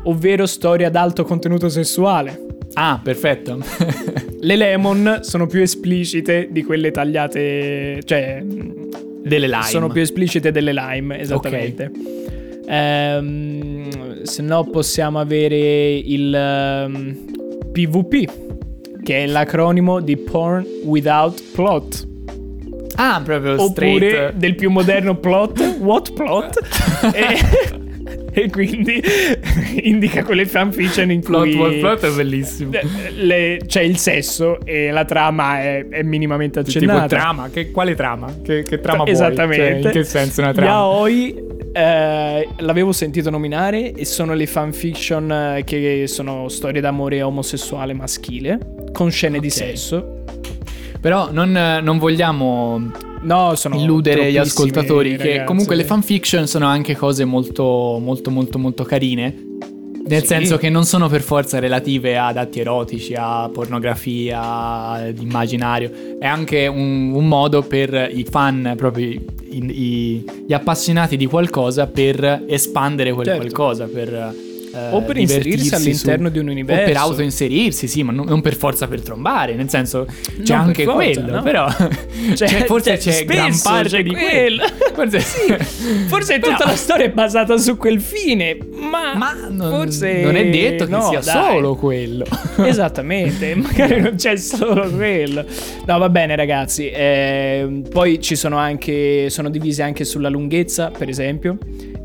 [0.04, 2.44] ovvero storia ad alto contenuto sessuale.
[2.74, 3.58] Ah, perfetto.
[4.40, 8.44] Le lemon sono più esplicite di quelle tagliate, cioè
[9.28, 9.62] Delle lime.
[9.64, 11.90] sono più esplicite delle lime, esattamente.
[12.68, 17.16] Ehm, se no possiamo avere il ehm,
[17.72, 22.08] PvP, che è l'acronimo di Porn Without Plot.
[22.96, 24.32] Ah, proprio Oppure straight.
[24.34, 26.58] del più moderno plot, what plot?
[27.12, 27.38] e,
[28.38, 29.02] e quindi
[29.84, 32.72] indica quelle fanfiction in Plot, cui plot, plot è bellissimo.
[32.72, 37.06] eh, le- c'è il sesso e la trama è, è minimamente Tipo accennata.
[37.06, 38.34] trama, che, quale trama?
[38.42, 39.10] Che, che trama vuoi?
[39.10, 39.80] Esattamente.
[39.80, 40.70] Cioè, in che senso una trama?
[40.70, 47.94] Yaoi eh, l'avevo sentito nominare e sono le fanfiction eh, che sono storie d'amore omosessuale
[47.94, 48.58] maschile
[48.92, 49.52] con scene di Ok.
[49.52, 50.22] sesso.
[51.00, 52.90] Però non, non vogliamo
[53.22, 55.46] No, sono illudere gli ascoltatori che ragazzi.
[55.46, 59.34] comunque le fanfiction sono anche cose molto molto molto molto carine.
[60.08, 60.26] Nel Sì.
[60.28, 64.40] senso che non sono per forza relative ad atti erotici, a pornografia,
[64.92, 65.90] ad immaginario.
[66.20, 71.88] È anche un, un modo per i fan, proprio i- i- gli appassionati di qualcosa,
[71.88, 73.40] per espandere quel Certo.
[73.40, 74.34] qualcosa, per...
[74.76, 76.84] eh, O per inserirsi all'interno su- di un O universo.
[76.84, 80.06] per autoinserirsi, sì, ma non, non per forza per trombare, nel senso
[80.42, 81.42] c'è Non anche forza, quello, no?
[81.42, 81.66] però
[82.34, 84.64] Cioè, cioè, forse cioè, c'è gran parte c'è di quello.
[84.96, 90.22] Forse Forse Però- tutta la storia è basata su quel fine, ma, Ma non, forse
[90.22, 91.52] non è detto che no, sia dai.
[91.52, 92.24] solo quello.
[92.56, 95.44] Esattamente, magari non c'è solo quello.
[95.86, 96.88] No, va bene, ragazzi.
[96.88, 99.28] eh, poi ci sono anche.
[99.28, 101.58] Sono divise anche sulla lunghezza, per esempio.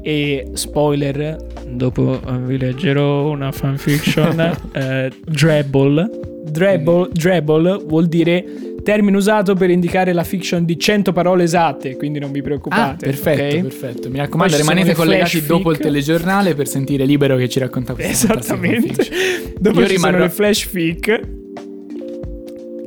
[0.03, 1.35] E spoiler,
[1.67, 4.39] dopo eh, vi leggerò una fanfiction.
[4.73, 6.09] eh, Drabble.
[6.49, 8.43] Drabble, Drabble vuol dire
[8.83, 13.05] termine usato per indicare la fiction di 100 parole esatte, quindi non vi Ah, preoccupate.
[13.05, 13.61] perfetto, ok?
[13.61, 14.09] perfetto.
[14.09, 17.93] Mi raccomando, sono rimanete le collegati dopo il telegiornale per sentire Libero che ci racconta
[17.93, 19.05] questa Esattamente.
[19.59, 21.19] Dopo Io ci sono rimarrò- le flash fic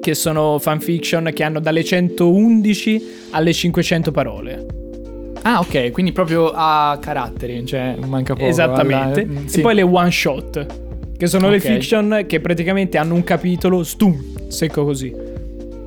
[0.00, 4.66] che sono fanfiction che hanno dalle 111 alle 500 parole.
[5.46, 8.46] Ah, ok, quindi proprio a caratteri, cioè manca poco.
[8.48, 9.22] Esattamente.
[9.22, 9.58] alla- mm, sì.
[9.58, 10.66] E poi le one shot
[11.18, 11.62] che sono le Ok.
[11.62, 15.14] fiction che praticamente hanno un capitolo stum, secco così.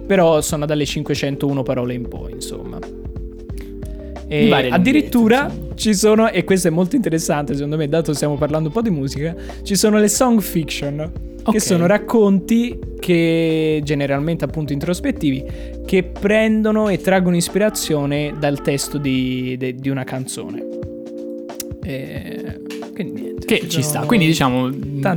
[0.06, 2.78] Però sono dalle 501 parole in poi, insomma.
[4.30, 5.76] E addirittura insomma.
[5.76, 8.82] ci sono, e questo è molto interessante secondo me, dato che stiamo parlando un po'
[8.82, 11.12] di musica, ci sono le song fiction,
[11.48, 11.54] Ok.
[11.54, 15.44] che sono racconti che generalmente appunto introspettivi,
[15.86, 20.66] che prendono e traggono ispirazione dal testo di, de- di una canzone.
[21.84, 22.60] E...
[22.94, 23.46] Quindi niente.
[23.46, 24.70] Che ci sta, quindi diciamo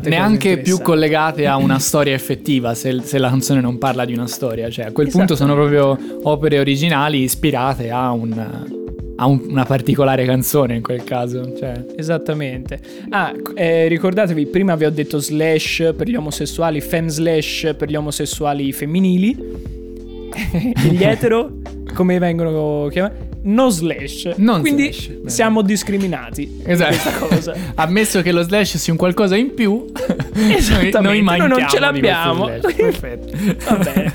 [0.05, 4.29] neanche più collegate a una storia effettiva se, se la canzone non parla di una
[4.29, 5.51] storia, cioè a quel punto Esatto.
[5.51, 8.80] sono proprio opere originali ispirate a, un-
[9.21, 11.55] a un- una particolare canzone in quel caso.
[11.57, 11.85] Cioè.
[11.97, 12.81] Esattamente.
[13.11, 17.97] Ah, eh, ricordatevi, prima vi ho detto slash per gli omosessuali, fem slash per gli
[17.97, 19.37] omosessuali femminili.
[20.91, 21.59] gli etero,
[21.95, 23.30] come vengono chiamati?
[23.43, 24.35] No slash.
[24.37, 26.43] Non Quindi slash, siamo discriminati.
[26.43, 27.29] in Esatto.
[27.77, 29.87] Ammesso che lo slash sia un qualcosa in più,
[30.35, 32.47] Esattamente, noi, noi noi non ce l'abbiamo.
[32.47, 33.37] Perfetto.
[33.69, 34.13] Va bene.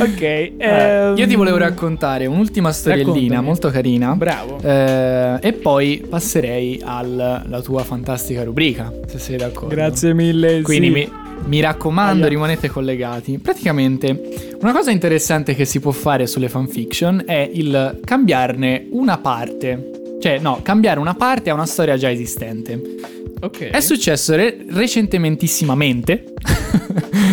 [0.00, 0.20] Ok.
[0.20, 3.46] Eh, io ti volevo raccontare un'ultima storiellina raccontami.
[3.46, 4.14] molto carina.
[4.14, 4.60] Bravo.
[4.62, 9.74] Eh, e poi passerei alla tua fantastica rubrica, se sei d'accordo.
[9.74, 10.62] Grazie mille.
[10.62, 10.92] Quindi sì.
[10.92, 11.10] mi,
[11.44, 12.28] mi raccomando, Aia.
[12.28, 13.38] rimanete collegati.
[13.38, 19.90] Praticamente, una cosa interessante che si può fare sulle fanfiction è il cambiarne una parte.
[20.20, 22.80] Cioè, no, cambiare una parte a una storia già esistente.
[23.40, 23.70] Ok.
[23.70, 26.24] È successo re- recentementissimamente.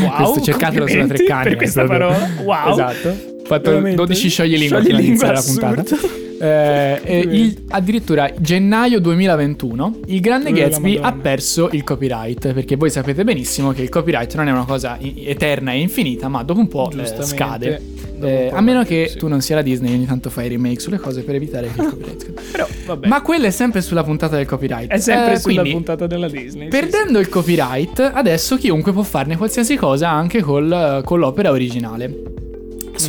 [0.01, 1.43] Wow, cercatelo sulla Treccani.
[1.43, 2.29] per questa parola.
[2.43, 2.71] Wow.
[2.71, 3.09] Esatto.
[3.09, 3.95] Ho fatto Veramente.
[3.97, 6.23] 12 scioglilingua prima di Scioglilingua iniziare la puntata.
[6.39, 12.75] Eh, eh, il- addirittura gennaio 2021 il Grande Eh, Gatsby ha perso il copyright perché
[12.75, 16.59] voi sapete benissimo che il copyright non è una cosa eterna e infinita ma dopo
[16.59, 17.81] un po' eh, scade
[18.15, 19.17] dopo Eh, un po' a meno che sì.
[19.17, 21.87] tu non sia la Disney ogni tanto fai remake sulle cose per evitare che il
[21.91, 22.41] copyright scada.
[22.51, 23.07] Però vabbè.
[23.07, 26.27] ma quella è sempre sulla puntata del copyright è sempre Eh, sulla quindi, puntata della
[26.27, 26.63] Disney.
[26.63, 32.13] sì, Perdendo il copyright, adesso chiunque può farne qualsiasi cosa anche col- con l'opera originale.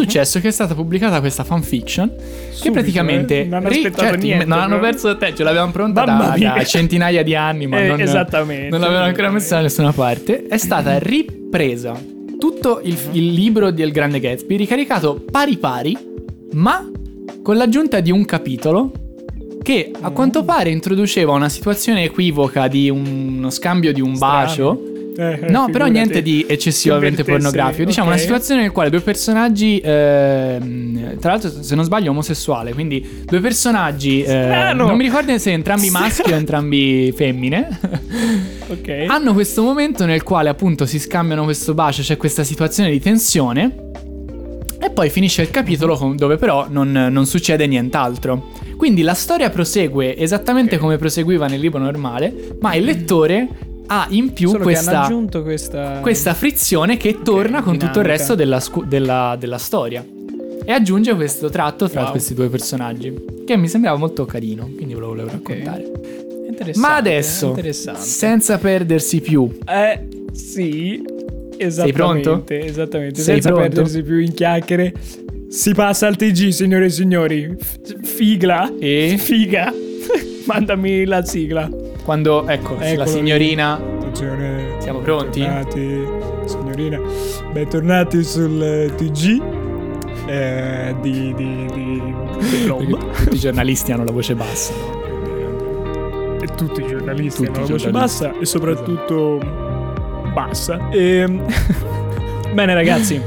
[0.03, 2.53] È successo che è stata pubblicata questa fanfiction che.
[2.53, 3.45] Subito, praticamente eh?
[3.45, 7.23] Non hanno aspettato certo, niente, non hanno perso te, ce l'avevamo pronta da, da centinaia
[7.23, 8.69] di anni, ma Eh, non, esattamente.
[8.69, 10.47] non l'avevano ancora messa da nessuna parte.
[10.47, 11.95] È stata ripresa
[12.39, 15.97] tutto il, il libro del Grande Gatsby, ricaricato pari pari,
[16.53, 16.89] ma
[17.43, 18.93] con l'aggiunta di un capitolo
[19.63, 24.33] che a quanto pare introduceva una situazione equivoca di un- uno scambio di un Strano.
[24.45, 24.83] bacio.
[25.17, 27.85] Eh, No, però niente di eccessivamente pornografico.
[27.85, 32.75] Diciamo una situazione nel quale due personaggi, ehm, tra l'altro, se non sbaglio, omosessuale.
[32.75, 37.79] Quindi due personaggi, eh, non mi ricordo se entrambi maschi o entrambi femmine.
[38.69, 39.05] Ok.
[39.07, 43.85] hanno questo momento nel quale appunto si scambiano questo bacio, c'è questa situazione di tensione.
[44.81, 48.51] E poi finisce il capitolo dove però non, non succede nient'altro.
[48.77, 53.49] Quindi la storia prosegue esattamente come proseguiva nel libro normale, ma il lettore
[53.87, 55.09] ha in più questa,
[55.43, 60.05] questa questa frizione che torna con tutto il resto della, scu- della- della storia.
[60.69, 62.11] E aggiunge questo tratto tra Wow.
[62.11, 63.15] questi due personaggi,
[63.47, 65.85] che mi sembrava molto carino, quindi ve lo volevo raccontare.
[66.49, 67.57] Interessante, Ma adesso,
[67.97, 71.03] senza perdersi più, Eh, sì.
[71.59, 71.71] Esattamente.
[71.71, 72.45] Sei pronto?
[72.49, 73.15] Esattamente.
[73.23, 73.69] Sei Senza pronto?
[73.69, 74.93] perdersi più in chiacchiere.
[75.49, 77.57] Si passa al TG, signore e signori.
[78.03, 78.73] Figla.
[78.79, 79.15] E?
[79.19, 79.73] Figa.
[80.47, 81.71] Mandami la sigla.
[82.07, 83.11] Quando, ecco, Eccolo la lì.
[83.11, 83.73] signorina...
[83.75, 84.77] Attenzione.
[84.79, 85.41] Siamo pronti?
[85.41, 86.07] Bentornati,
[86.45, 87.01] signorina.
[87.51, 89.43] Bentornati sul eh, TG.
[90.27, 92.15] eh, di, di, di,
[92.65, 94.73] tutti i giornalisti hanno la voce bassa.
[96.41, 99.41] E tutti i giornalisti Tutti hanno la voce bassa e soprattutto
[100.33, 100.89] bassa.
[100.91, 101.45] Ehm,
[102.55, 103.21] Bene ragazzi,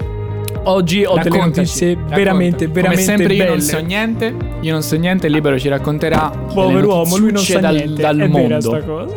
[0.63, 2.15] oggi ho delle notizie racconta.
[2.15, 3.55] veramente, veramente Come sempre io belle.
[3.55, 7.41] non so niente, io non so niente, il libero ci racconterà delle Pover'uomo, lui non
[7.43, 8.01] sa dal, niente.
[8.01, 8.59] dal È vera mondo.
[8.61, 9.15] sta cosa.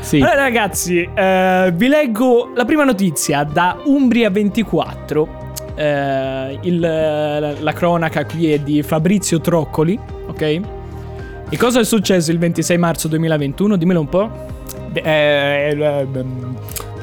[0.00, 0.16] Sì.
[0.20, 5.44] Allora ragazzi, eh, vi leggo la prima notizia da Umbria 24.
[5.74, 10.60] Eh, il- la, la cronaca qui è di Fabrizio Troccoli, ok?
[11.48, 13.76] E cosa è successo il 26 marzo 2021?
[13.76, 14.30] Dimmelo un po'.
[14.92, 15.02] Eh,
[15.76, 16.06] eh,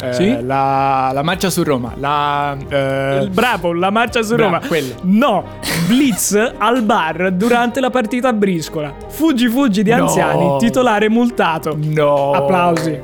[0.10, 0.38] eh, Sì?
[0.44, 1.94] la, la marcia su Roma.
[1.98, 4.60] La, eh, Bravo, la marcia su Roma.
[4.60, 4.96] quella.
[5.04, 5.44] No,
[5.88, 8.94] blitz al bar durante la partita a briscola.
[9.08, 10.04] Fuggi fuggi di No.
[10.04, 11.78] anziani, titolare multato.
[11.80, 12.32] No.
[12.32, 13.02] Applausi.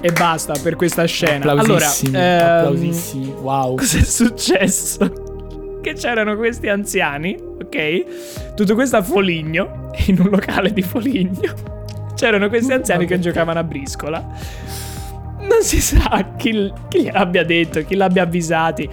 [0.00, 1.52] E basta per questa scena.
[1.52, 3.34] Applausissimi, allora, ehm, applausissimi.
[3.40, 3.76] Wow.
[3.76, 5.12] Cos'è successo?
[5.80, 8.54] Che c'erano questi anziani, ok?
[8.54, 11.52] Tutto questo a Foligno, in un locale di Foligno.
[12.14, 14.24] C'erano questi anziani che giocavano a briscola.
[15.48, 18.88] Non si sa chi, chi gliel'abbia detto, chi l'abbia avvisati.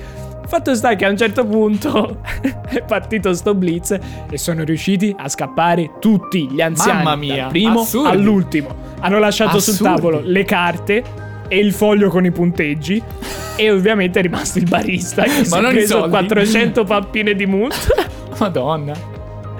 [0.46, 2.20] Fatto sta che a un certo punto
[2.70, 3.98] è partito sto blitz
[4.30, 7.04] e sono riusciti a scappare tutti gli anziani.
[7.04, 8.10] Mamma mia, dal primo assurdi.
[8.10, 8.76] all'ultimo.
[9.00, 9.96] Hanno lasciato sul Assurdi.
[9.96, 11.04] tavolo le carte
[11.48, 13.02] e il foglio con i punteggi.
[13.56, 16.10] E ovviamente è rimasto il barista che si Ma è non i preso soldi.
[16.10, 18.06] 400 pappine di multa.
[18.39, 19.12] Madonna.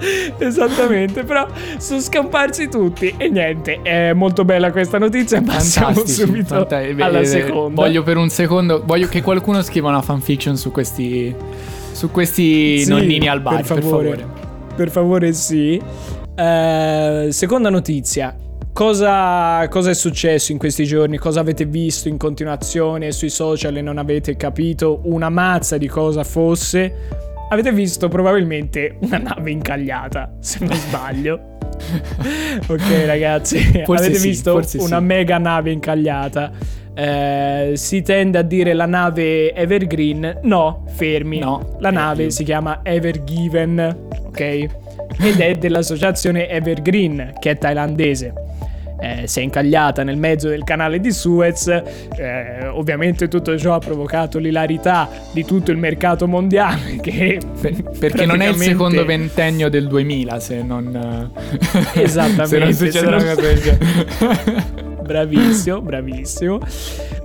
[0.38, 1.46] Esattamente, però
[1.78, 3.14] sono scamparsi tutti.
[3.16, 5.40] E niente, è molto bella questa notizia.
[5.42, 7.82] Passiamo Fantastici, subito fanta- eh, alla eh, seconda.
[7.82, 11.34] Voglio per un secondo, voglio che qualcuno scriva una fanfiction su questi,
[11.92, 14.26] su questi Sì, nonnini al bar, per favore.
[14.74, 15.80] Per favore, sì.
[16.36, 18.36] Eh, seconda notizia.
[18.72, 21.16] Cosa, cosa è successo in questi giorni?
[21.16, 26.24] Cosa avete visto in continuazione sui social e non avete capito una mazza di cosa
[26.24, 27.32] fosse?
[27.48, 31.52] Avete visto probabilmente una nave incagliata, se non sbaglio.
[32.68, 35.04] ok, ragazzi, Forse avete sì, visto una sì.
[35.04, 36.50] mega nave incagliata.
[36.94, 40.40] Eh, si tende a dire la nave Evergreen.
[40.42, 41.38] No, fermi.
[41.38, 44.40] No, La è nave si chiama Evergiven, ok?
[44.40, 48.43] Ed è dell'associazione Evergreen, che è thailandese.
[49.04, 51.66] Eh, si è incagliata nel mezzo del canale di Suez.
[51.68, 56.96] eh, ovviamente tutto ciò ha provocato l'ilarità di tutto il mercato mondiale.
[57.04, 61.30] Che Per- perché non è il praticamente- secondo ventennio del 2000 se non...
[61.94, 64.82] eh, Esattamente, se non se succede non- una cosa del genere.
[65.04, 66.58] bravissimo, bravissimo.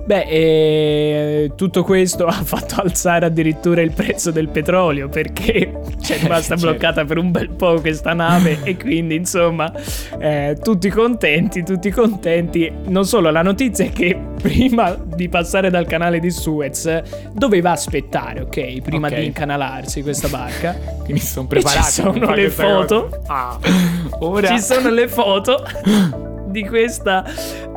[0.04, 6.56] Beh, eh, tutto questo ha fatto alzare addirittura il prezzo del petrolio perché c'è rimasta
[6.56, 6.66] Certo.
[6.66, 9.72] bloccata per un bel po' questa nave e quindi insomma
[10.18, 12.72] eh, tutti contenti, tutti contenti.
[12.86, 18.40] Non solo, la notizia è che prima di passare dal canale di Suez doveva aspettare,
[18.40, 18.80] ok?
[18.80, 19.14] Prima Ok.
[19.14, 20.76] di incanalarsi questa barca.
[21.04, 23.22] Quindi sono E ci sono le foto.
[23.26, 23.58] Ah,
[24.20, 25.62] ora Ci sono le foto
[26.46, 27.24] di questa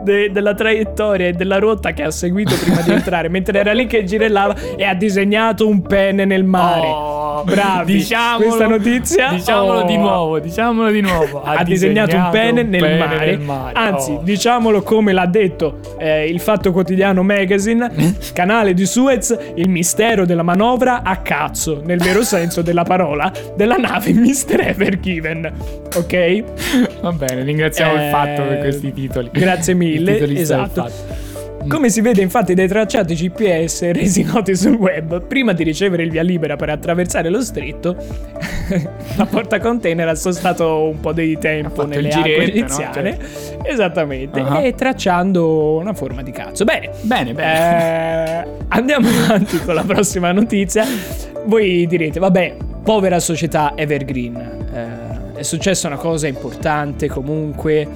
[0.03, 3.87] de- della traiettoria e della rotta che ha seguito prima di entrare mentre era lì
[3.87, 6.87] che girellava e ha disegnato un penne nel mare.
[6.87, 7.12] Oh,
[7.43, 7.93] Bravi.
[7.93, 11.41] Diciamolo, Questa notizia Diciamolo oh, di nuovo, diciamolo di nuovo.
[11.41, 13.25] Ha, disegnato, un pene, nel, pene mare.
[13.25, 13.73] nel mare.
[13.73, 14.21] Anzi, Oh.
[14.23, 17.91] diciamolo come l'ha detto eh, il Fatto Quotidiano Magazine,
[18.33, 23.77] canale di Suez, il mistero della manovra a cazzo, nel vero senso della parola, della
[23.77, 24.59] nave Mr.
[24.59, 25.51] Ever Given.
[25.95, 26.43] Ok?
[27.01, 29.29] Va bene, ringraziamo Eh, il fatto per questi titoli.
[29.31, 30.89] grazie mille, esatto.
[31.63, 31.75] Fatto.
[31.75, 36.11] Come si vede infatti dai tracciati GPS resi noti sul web, prima di ricevere il
[36.11, 37.95] via libera per attraversare lo stretto,
[39.15, 42.63] la porta container ha sostato un po' di tempo nelle acque giretto, no?
[42.65, 43.17] egiziane.
[43.63, 44.61] Esattamente, Ah.
[44.61, 46.63] e tracciando una forma di cazzo.
[46.63, 48.41] Bene, Bene, bene.
[48.43, 50.85] eh, andiamo avanti con la prossima notizia.
[51.45, 54.35] Voi direte, vabbè, povera società Evergreen.
[54.73, 57.87] eh, è successa una cosa importante comunque.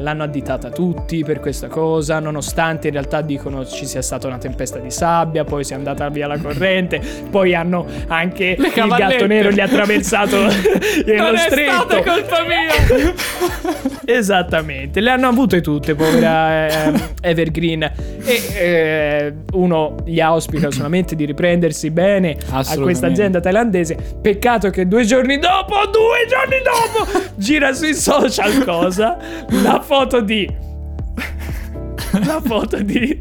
[0.00, 4.78] L'hanno additata tutti per questa cosa, nonostante in realtà dicono ci sia stata una tempesta
[4.78, 9.12] di sabbia, poi sia andata via la corrente, poi hanno anche Le il cavallette.
[9.12, 11.72] gatto nero gli ha attraversato non lo è stretto.
[11.72, 13.88] stata colpa mia.
[14.04, 17.82] Esattamente, le hanno avute tutte, povera eh, Evergreen.
[17.82, 23.96] E eh, uno gli auspica solamente di riprendersi bene a questa azienda thailandese.
[24.20, 29.16] Peccato che due giorni dopo, due giorni dopo, gira sui social cosa?
[29.62, 30.48] La foto di.
[32.24, 33.18] La foto di.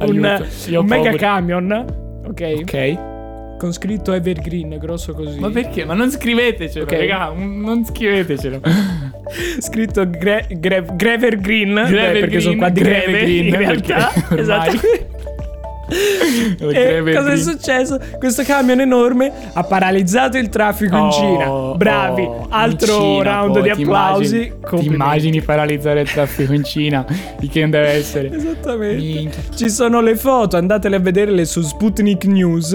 [0.00, 0.42] Un,
[0.76, 2.22] un mega camion.
[2.26, 2.52] Ok.
[2.60, 3.08] ok.
[3.58, 5.38] Con scritto Evergreen, grosso così.
[5.38, 5.84] Ma perché?
[5.86, 6.92] Ma non scrivetecelo, Ok.
[6.92, 8.60] raga, un- non scrivetecelo.
[9.60, 14.10] scritto Gre- Gre- Grever Green Grever perché sono qua di Greve Green, in perché realtà
[14.36, 14.99] esattamente Il
[16.72, 17.98] e cosa è successo?
[18.18, 21.76] Questo camion enorme ha paralizzato il traffico in Oh, Cina.
[21.76, 24.36] Bravi, oh, altro in Cina, round poi, di ti applausi.
[24.36, 27.04] immagini- Ti immagini paralizzare il traffico in Cina?
[27.38, 28.30] Di che deve essere?
[28.32, 28.96] Esattamente.
[29.02, 29.42] Minchia.
[29.54, 32.72] Ci sono le foto, andatele a vederle su Sputnik News.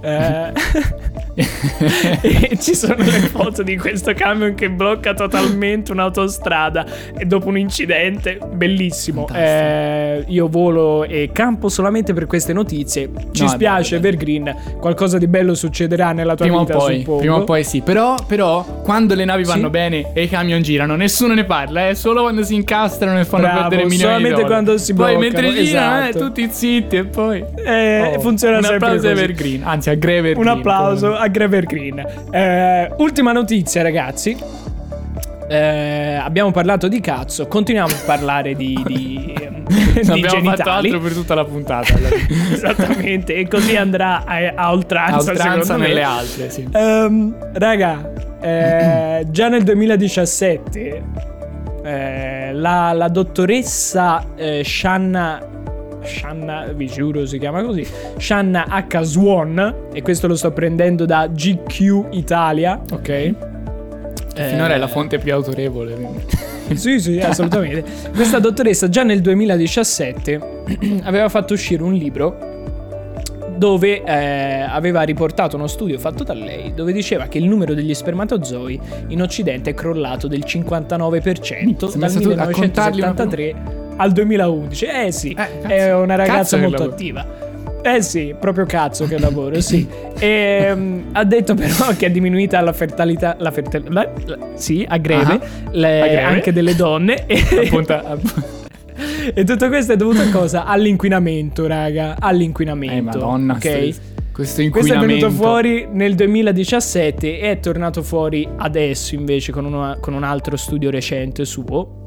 [0.00, 0.52] eh,
[2.22, 6.84] e ci sono le foto di questo camion che blocca totalmente un'autostrada
[7.16, 9.26] e dopo un incidente bellissimo.
[9.32, 13.08] Eh, io volo e campo solamente per queste notizie.
[13.32, 14.54] Ci No, spiace, Evergreen.
[14.80, 17.18] Qualcosa di bello succederà nella tua Prima o, vita, poi, suppongo.
[17.20, 19.70] prima o poi sì, però, però quando le navi vanno Sì.
[19.70, 23.42] bene e i camion girano, nessuno ne parla, è solo quando si incastrano e fanno
[23.44, 24.46] Bravo, perdere milioni solamente di dollari.
[24.64, 26.16] quando si Poi bloccano, mentre girano, esatto.
[26.18, 27.44] eh, tutti zitti e poi...
[27.64, 29.06] Eh, Oh, funziona un sempre così.
[29.08, 31.26] Evergreen, anzi a Grever Un applauso comunque.
[31.26, 32.04] a Grever Green.
[32.30, 34.36] Eh, ultima notizia, ragazzi.
[35.48, 40.88] Eh, abbiamo parlato di cazzo, continuiamo a parlare di, di, di abbiamo fatto genitali.
[40.90, 41.94] altro per tutta la puntata.
[42.52, 46.68] Esattamente, e così andrà a, a oltranza, A oltranza nelle altre, sì.
[46.70, 51.02] Ehm, raga, eh, già nel 2017
[51.82, 55.40] eh, la, la dottoressa eh, Shanna
[56.08, 57.86] Shanna, vi giuro si chiama così
[58.18, 59.00] Shanna H.
[59.02, 63.34] Swan e questo lo sto prendendo da GQ Italia ok Eh,
[64.34, 65.96] Finora è la fonte più autorevole.
[66.74, 67.82] sì, sì, assolutamente.
[68.14, 70.40] Questa dottoressa già nel 2017
[71.02, 72.46] aveva fatto uscire un libro
[73.56, 77.92] dove eh, aveva riportato uno studio fatto da lei dove diceva che il numero degli
[77.92, 83.14] spermatozoi in Occidente è crollato del 59% si è dal messa tu a contarli uno
[83.14, 84.84] per 1973 al 2011.
[84.86, 85.66] Eh sì, Eh, cazzo.
[85.68, 87.46] è una Cazzo ragazza che molto attiva.
[87.80, 89.86] Eh sì, proprio cazzo che lavoro, sì.
[90.18, 94.84] E, mm, ha detto però che è diminuita la fertilità, la fertil- la- la- sì,
[94.88, 96.22] a greve, Ah, le- a greve.
[96.22, 97.24] anche delle donne.
[97.26, 98.56] E, Appunto, app-
[99.32, 100.64] e tutto questo è dovuto a cosa?
[100.64, 102.94] All'inquinamento, raga, all'inquinamento.
[102.96, 103.60] Eh, madonna, ok?
[103.92, 104.00] st-
[104.32, 109.96] questo Questo è venuto fuori nel 2017 e è tornato fuori adesso invece con, una-
[110.00, 111.97] con un altro studio recente suo.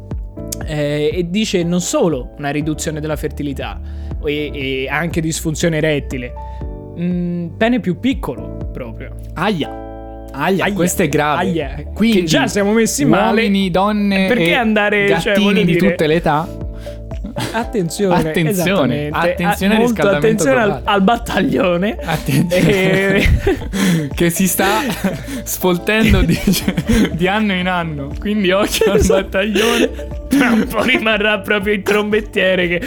[0.65, 3.79] Eh, e dice non solo una riduzione della fertilità
[4.25, 6.33] e, e anche disfunzione erettile,
[6.99, 9.15] mm, pene più piccolo proprio.
[9.33, 9.79] Aia.
[10.33, 10.73] Aia, Aia.
[10.73, 11.41] questo è grave.
[11.41, 11.83] Aia.
[11.93, 13.41] Quindi Che già siamo messi male.
[13.41, 16.47] Uomini, donne Perché e andare, cioè, gattini voglio di dire- tutte le età.
[17.53, 21.97] Attenzione, Attenzione, attenzione al molto attenzione al, al battaglione.
[22.03, 23.17] Attenzione.
[23.17, 24.81] E- che si sta
[25.43, 26.39] sfoltendo di,
[27.11, 28.11] di anno in anno.
[28.19, 29.21] Quindi occhio al Esatto.
[29.21, 29.89] battaglione.
[30.27, 32.81] tra un po' rimarrà proprio il trombettiere che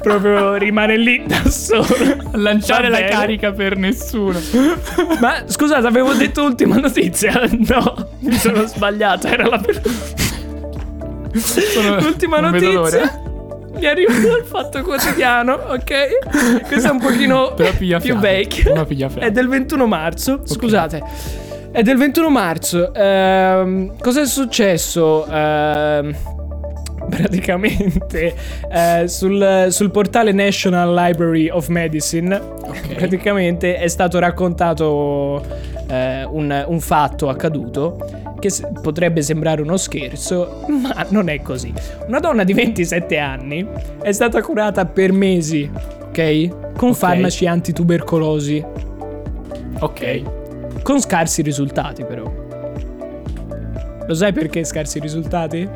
[0.00, 1.86] proprio rimane lì da solo.
[2.32, 4.38] A lanciare la carica per nessuno.
[5.20, 7.40] Ma scusate, avevo detto ultima notizia.
[7.50, 9.26] No, mi sono sbagliato.
[9.26, 9.80] Era la per...
[11.34, 13.24] Sono- l'ultima notizia.
[13.78, 16.62] Mi arriva dal fatto quotidiano, ok?
[16.66, 18.00] Questo è un pochino più fiato.
[19.08, 19.26] fiato.
[19.26, 20.40] È del 21 marzo.
[20.44, 21.02] Scusate.
[21.70, 22.94] È del 21 marzo.
[22.94, 25.26] Ehm, cos'è successo?
[25.26, 26.16] Ehm,
[27.08, 28.34] praticamente
[28.70, 32.40] eh, sul, sul portale National Library of Medicine
[32.94, 35.44] praticamente è stato raccontato
[35.88, 38.50] eh, un, un fatto accaduto che
[38.82, 41.72] potrebbe sembrare uno scherzo ma non è così
[42.06, 43.66] una donna di 27 anni
[44.02, 45.70] è stata curata per mesi
[46.08, 46.94] ok con Ok.
[46.96, 48.64] farmaci antitubercolosi
[49.80, 50.22] Ok.
[50.82, 52.44] con scarsi risultati però
[54.06, 55.68] lo sai perché scarsi risultati?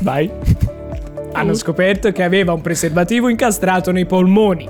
[0.00, 0.28] Vai.
[1.32, 4.68] Hanno scoperto che aveva un preservativo incastrato nei polmoni.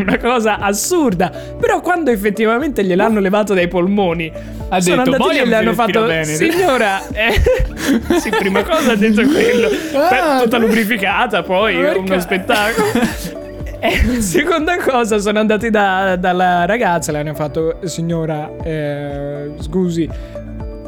[0.00, 1.30] Una cosa assurda.
[1.58, 4.30] Però quando effettivamente gliel'hanno levato dai polmoni,
[4.68, 7.32] Ha sono detto, andati "Poi lì e le hanno fatto bene." Signora, eh,
[8.20, 9.68] sì, prima cosa ha detto quello.
[9.94, 11.98] Ah, Beh, tutta lubrificata, poi perché?
[11.98, 12.88] uno spettacolo.
[13.82, 20.06] E seconda cosa, sono andati da- dalla ragazza, le hanno fatto, signora, eh, scusi,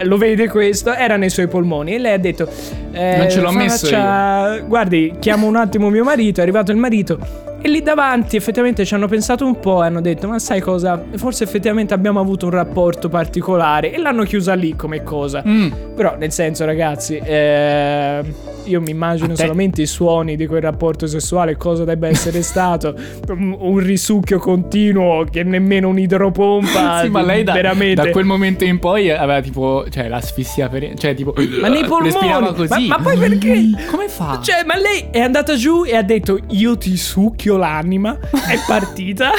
[0.00, 0.92] lo vede questo?
[0.92, 2.46] Era nei suoi polmoni e lei ha detto,
[2.92, 6.76] eh, Non ce l'ho messo faccia- Guardi, chiamo un attimo mio marito, è arrivato il
[6.76, 7.18] marito.
[7.64, 11.00] E lì davanti effettivamente ci hanno pensato un po' e hanno detto ma sai cosa?
[11.14, 15.44] Forse effettivamente abbiamo avuto un rapporto particolare e l'hanno chiusa lì come cosa.
[15.46, 15.70] Mm.
[15.94, 18.20] Però nel senso ragazzi, eh,
[18.64, 22.94] io mi immagino solamente i suoni di quel rapporto sessuale, cosa debba essere stato,
[23.28, 27.00] un, risucchio continuo che nemmeno un'idropompa.
[27.02, 28.02] sì, ma lei da, veramente...
[28.02, 30.94] da quel momento in poi aveva tipo, cioè l'asfissia per...
[30.94, 31.34] Cioè tipo...
[31.60, 32.54] Ma nei polmoni!
[32.54, 32.86] Così.
[32.86, 33.70] Ma, ma poi perché?
[33.90, 34.40] Come fa?
[34.42, 39.32] Cioè, ma lei è andata giù e ha detto io ti succhio l'anima, è partita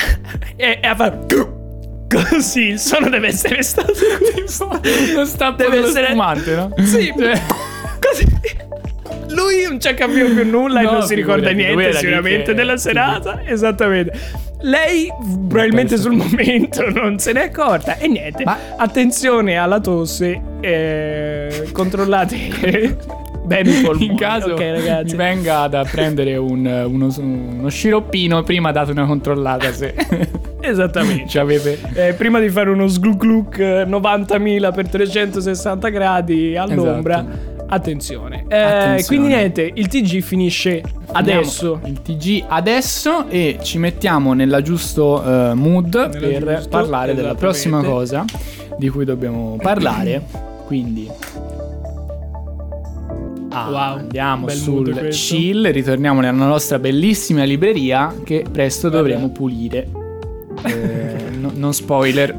[0.55, 1.61] e, e ha fatto...
[2.13, 3.91] Così, il suono deve essere stato
[5.15, 6.71] non sta Deve lo essere- spumante, no?
[6.77, 7.41] Sì, Cioè-
[7.99, 8.25] così.
[9.35, 12.53] Lui non ci ha capito più nulla e No, non si ricorda niente sicuramente che-
[12.53, 13.41] della serata.
[13.45, 14.11] Esattamente.
[14.61, 15.07] Lei
[15.47, 17.97] probabilmente sul momento non se n'è accorta.
[17.97, 20.39] E niente, Ma- attenzione alla tosse.
[20.61, 22.37] eh, controllate
[23.43, 24.05] bene i polmoni.
[24.05, 25.11] In caso ok, ragazzi.
[25.11, 29.93] mi venga da prendere un- uno, uno sciroppino, prima date una controllata se
[30.61, 31.27] Esattamente.
[31.27, 31.77] ci avete...
[31.93, 37.51] Eh, prima di fare uno gluk gluk eh, 90.000 per 360 gradi all'ombra, Esatto.
[37.67, 38.45] Attenzione.
[38.47, 39.03] Eh, Attenzione.
[39.05, 40.81] Quindi niente, il TG finisce
[41.13, 41.79] adesso.
[41.83, 47.13] Andiamo Il TG adesso e ci mettiamo nella giusto eh, mood Nella per giusto, parlare
[47.15, 48.25] della prossima cosa
[48.77, 50.21] di cui dobbiamo parlare.
[50.65, 51.09] Quindi
[53.55, 59.07] Ah, Wow, andiamo sul chill, ritorniamo nella nostra bellissima libreria che presto Guarda.
[59.09, 59.87] dovremo pulire.
[60.65, 62.35] Eh, no- non spoiler.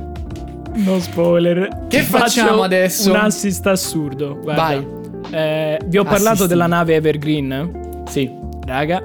[0.73, 1.85] No spoiler.
[1.89, 3.11] Che Ti facciamo adesso?
[3.11, 4.39] Un assist assurdo.
[4.43, 4.61] Guarda.
[4.63, 4.87] Vai.
[5.35, 6.49] Eh, vi ho parlato Assisti.
[6.49, 8.03] della nave Evergreen.
[8.09, 8.31] Sì.
[8.67, 9.03] Raga.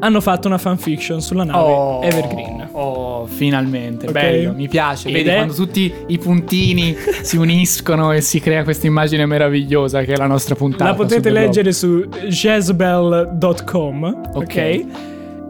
[0.00, 2.68] Hanno fatto una fanfiction sulla nave Evergreen.
[2.72, 4.12] Oh, finalmente, Ok.
[4.12, 5.08] bello, mi piace.
[5.08, 10.02] Ed Vedi è- quando tutti i puntini si uniscono e si crea questa immagine meravigliosa
[10.02, 10.84] che è la nostra puntata.
[10.84, 14.20] La potete leggere su jezebel.com.
[14.34, 14.36] Ok.
[14.36, 14.86] Ok.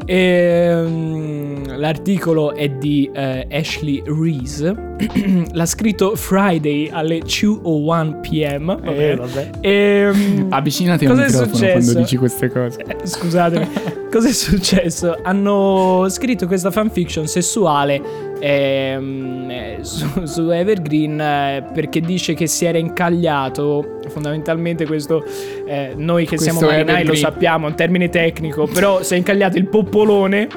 [0.08, 4.74] Ehm, l'articolo è di eh, Ashley Reese.
[5.52, 8.80] L'ha scritto Friday alle 2.01 pm.
[8.84, 9.50] Eh, vabbè.
[9.60, 11.72] Ehm, Avvicinati al microfono successo?
[11.72, 12.82] quando dici queste cose.
[12.86, 13.68] eh, Scusatemi,
[14.10, 15.16] cos'è successo?
[15.22, 18.00] Hanno scritto questa fanfiction sessuale
[18.40, 24.00] ehm, eh, su, su Evergreen eh, perché dice che si era incagliato.
[24.08, 25.24] Fondamentalmente, questo
[25.66, 28.66] eh, noi che Questo siamo marinai lo sappiamo, è un termine tecnico.
[28.66, 30.48] Però si è incagliato il poppolone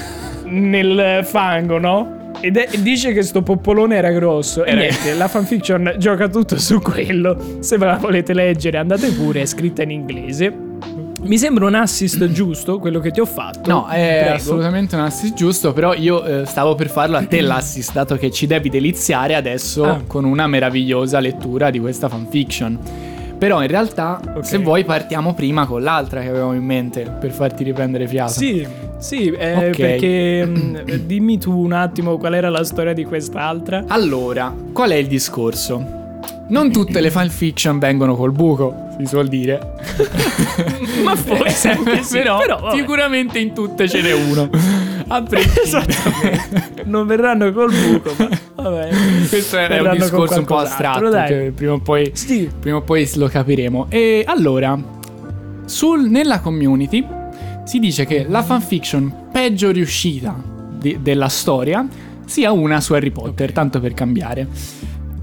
[0.44, 2.18] nel fango, no?
[2.40, 4.64] Ed è- e dice che sto poppolone era grosso.
[4.64, 7.58] E niente, la fanfiction gioca tutto su quello.
[7.60, 10.68] Se ve la volete leggere, andate pure, è scritta in inglese.
[11.22, 13.70] Mi sembra un assist giusto quello che ti ho fatto.
[13.70, 14.34] No, è Prego.
[14.36, 18.30] assolutamente un assist giusto, però io eh, stavo per farlo a te l'assist, dato che
[18.30, 20.00] ci devi deliziare adesso Ah.
[20.06, 22.78] con una meravigliosa lettura di questa fanfiction.
[23.38, 24.44] Però in realtà, Ok.
[24.44, 28.32] se vuoi, partiamo prima con l'altra che avevamo in mente per farti riprendere fiato.
[28.32, 28.66] Sì,
[28.98, 29.76] sì, eh, Ok.
[29.76, 33.84] perché mm, dimmi tu un attimo qual era la storia di quest'altra.
[33.88, 35.98] Allora, qual è il discorso?
[36.50, 39.58] Non tutte le fanfiction vengono col buco, si suol dire.
[41.04, 42.76] Ma forse anche sì, però, però vabbè.
[42.76, 44.48] sicuramente in tutte ce n'è uno.
[45.08, 45.24] A.
[45.64, 46.82] Esattamente.
[46.84, 48.28] non verranno col buco, ma
[48.62, 48.88] Vabbè.
[49.28, 52.50] Questo è un Verranno discorso un po' astratto che prima o poi, Sì.
[52.58, 53.86] prima o poi lo capiremo.
[53.88, 54.78] E allora,
[55.64, 57.06] sul- nella community
[57.64, 60.34] si dice che la fanfiction peggio riuscita
[60.78, 61.86] di- della storia
[62.26, 64.46] sia una su Harry Potter, tanto per cambiare,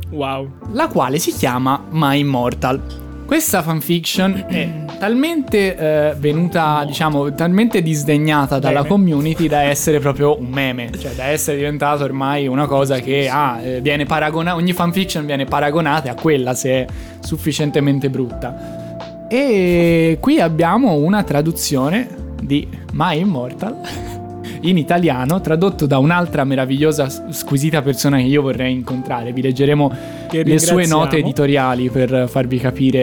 [0.09, 0.49] Wow.
[0.71, 2.81] la quale si chiama My Immortal.
[3.25, 8.87] Questa fanfiction è talmente eh, venuta, diciamo, talmente disdegnata dalla Meme.
[8.87, 13.59] community da essere proprio un meme, cioè da essere diventato ormai una cosa che ah,
[13.61, 16.85] eh, viene paragonata, ogni fanfiction viene paragonata a quella se è
[17.19, 19.27] sufficientemente brutta.
[19.29, 22.07] E qui abbiamo una traduzione
[22.41, 23.75] di My Immortal
[24.61, 29.31] in italiano, tradotto da un'altra meravigliosa, squisita persona che io vorrei incontrare.
[29.33, 29.91] Vi leggeremo
[30.31, 32.99] le sue note editoriali per farvi capire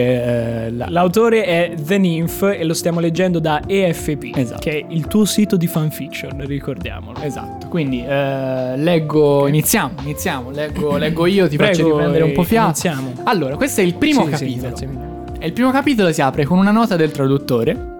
[0.67, 4.59] eh, la- L'autore è The Nymph e lo stiamo leggendo da EFP, Esatto.
[4.61, 7.19] che è il tuo sito di fanfiction, ricordiamolo.
[7.21, 12.41] Esatto, quindi eh, leggo, iniziamo, iniziamo, leggo, leggo io, ti faccio Prego, riprendere un po'
[12.41, 12.65] eh, fiato.
[12.67, 13.13] iniziamo.
[13.23, 14.91] Allora, questo è il primo Sì, sì, capitolo.
[14.91, 15.13] mille.
[15.39, 17.93] E il primo capitolo si apre con una nota del traduttore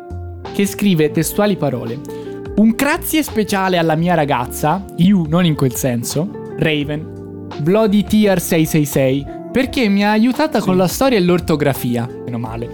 [0.54, 2.00] che scrive testuali parole.
[2.58, 9.26] Un grazie speciale alla mia ragazza, you non in quel senso, Raven, Bloody Tear 666,
[9.52, 12.10] perché mi ha aiutata con la storia e l'ortografia.
[12.24, 12.70] Meno male.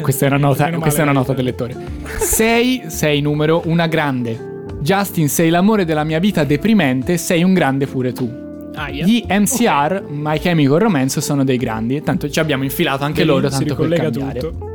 [0.00, 1.76] Questa è una nota, questa è male, una nota del lettore.
[2.18, 4.64] 6, sei numero, una grande.
[4.80, 8.28] Justin, sei l'amore della mia vita deprimente, sei un grande pure tu.
[8.74, 9.06] Aia.
[9.06, 12.02] Gli MCR, My Chemical Romance, sono dei grandi.
[12.02, 14.40] Tanto ci abbiamo infilato anche Lì loro, tanto per cambiare.
[14.40, 14.72] tutto.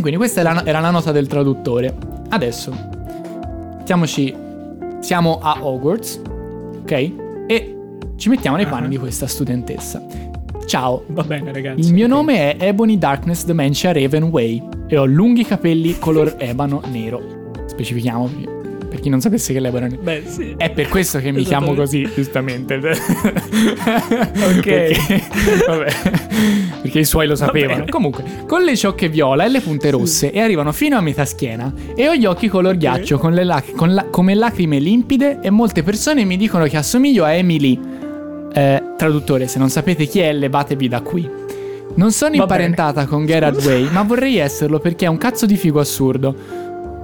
[0.00, 1.96] Quindi questa era la nota del traduttore.
[2.28, 2.98] Adesso,
[3.96, 4.32] mettiamoci,
[5.00, 6.20] siamo a Hogwarts,
[6.82, 6.92] ok?
[7.48, 7.76] E
[8.16, 8.88] ci mettiamo nei panni Ah.
[8.90, 10.00] di questa studentessa.
[10.66, 11.80] Ciao, Va bene, ragazzi.
[11.80, 12.10] il mio ok.
[12.12, 17.20] nome è Ebony Darkness Dementia Ravenway e ho lunghi capelli color ebano nero.
[17.66, 18.30] Specifichiamo
[18.90, 20.02] per chi non sapesse che l'ebano è nero.
[20.02, 20.54] Beh, sì.
[20.56, 22.74] È per questo che mi chiamo così, giustamente.
[22.82, 24.62] ok.
[24.62, 25.22] Perché,
[25.66, 25.92] vabbè,
[26.82, 27.78] perché i suoi lo sapevano.
[27.80, 27.90] bene.
[27.90, 31.72] Comunque, con le ciocche viola e le punte rosse e arrivano fino a metà schiena
[31.94, 35.50] e ho gli occhi color ghiaccio con le lac- con la- come lacrime limpide e
[35.50, 37.78] molte persone mi dicono che assomiglio a Emily.
[38.52, 41.28] Eh, traduttore, se non sapete chi è, levatevi da qui.
[41.94, 45.56] Non sono Va imparentata con Gerard Way, ma vorrei esserlo perché è un cazzo di
[45.56, 46.34] figo assurdo.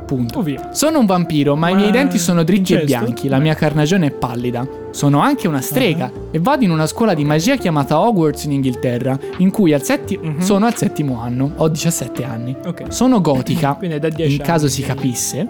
[0.07, 0.41] Punto.
[0.41, 0.71] Via.
[0.73, 4.07] Sono un vampiro, ma, i Ma miei denti sono dritti e bianchi, la mia carnagione
[4.07, 4.67] è pallida.
[4.93, 6.13] Sono anche una strega Ah.
[6.31, 10.17] e vado in una scuola di magia chiamata Hogwarts in Inghilterra, in cui al setti-
[10.21, 10.39] Mhm.
[10.41, 12.55] sono al settimo anno, ho 17 anni.
[12.65, 12.85] Ok.
[12.93, 15.49] Sono gotica, Quindi è da 10 in caso anni si che- capisse.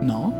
[0.00, 0.36] No,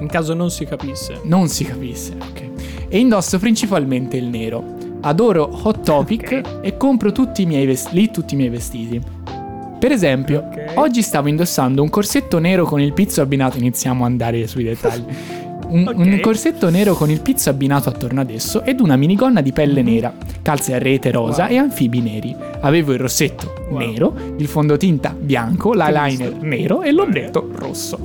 [0.00, 1.20] In caso non si capisse.
[1.24, 2.44] non si capisse, ok.
[2.88, 4.74] E indosso principalmente il nero.
[5.02, 6.58] Adoro Hot Topic Ok.
[6.62, 9.00] e compro tutti i vestiti, lì tutti i miei vestiti.
[9.78, 10.72] Per esempio, Ok.
[10.76, 15.04] oggi stavo indossando un corsetto nero con il pizzo abbinato, iniziamo ad andare sui dettagli.
[15.68, 15.96] Un, Ok.
[15.96, 19.82] un corsetto nero con il pizzo abbinato attorno ad esso ed una minigonna di pelle
[19.82, 19.88] Mhm.
[19.88, 21.52] nera, calze a rete rosa Wow.
[21.52, 22.36] e anfibi neri.
[22.60, 23.78] Avevo il rossetto Wow.
[23.78, 27.98] nero, il fondotinta bianco, l'eyeliner nero e l'ombretto rosso.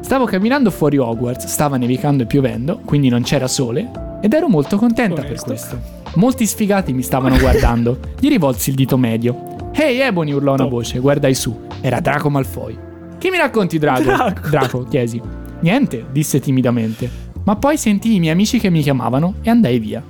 [0.00, 3.86] Stavo camminando fuori Hogwarts, stava nevicando e piovendo, quindi non c'era sole,
[4.22, 5.44] ed ero molto contenta per Onesto.
[5.46, 5.78] questo.
[6.14, 7.98] Molti sfigati mi stavano guardando.
[8.18, 9.53] Gli rivolsi il dito medio.
[9.76, 11.66] Ehi Ebony urlò una voce, guardai su.
[11.80, 12.78] Era Draco Malfoy.
[13.18, 14.04] Che mi racconti Drago?
[14.04, 14.48] Draco.
[14.48, 15.20] Draco, chiesi.
[15.60, 17.08] Niente, disse timidamente.
[17.44, 20.02] Ma poi sentii i miei amici che mi chiamavano e andai via.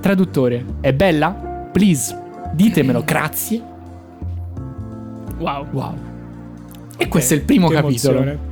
[0.00, 1.30] Traduttore, è bella?
[1.72, 2.16] Please,
[2.54, 3.62] ditemelo, grazie.
[5.38, 5.66] Wow.
[5.70, 5.94] Wow.
[6.96, 8.18] E questo è il primo capitolo.
[8.18, 8.46] emozione.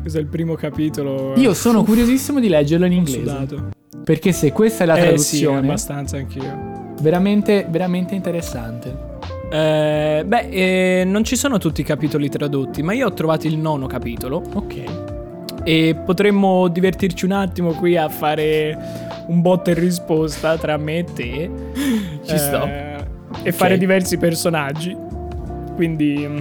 [0.00, 1.34] Questo è il primo capitolo.
[1.36, 3.18] Io sono curiosissimo di leggerlo in inglese.
[3.18, 3.68] sudato.
[4.04, 6.71] Perché se questa è la Eh sì, traduzione, abbastanza anch'io.
[7.02, 9.10] Veramente, veramente interessante.
[9.50, 13.58] Eh, beh, eh, non ci sono tutti i capitoli tradotti, ma io ho trovato il
[13.58, 14.82] nono capitolo Ok.
[15.62, 18.78] e potremmo divertirci un attimo qui a fare
[19.26, 21.50] un botta e risposta tra me e te.
[22.24, 22.66] Ci sto.
[23.42, 24.96] E fare diversi personaggi.
[25.74, 26.38] Quindi mm,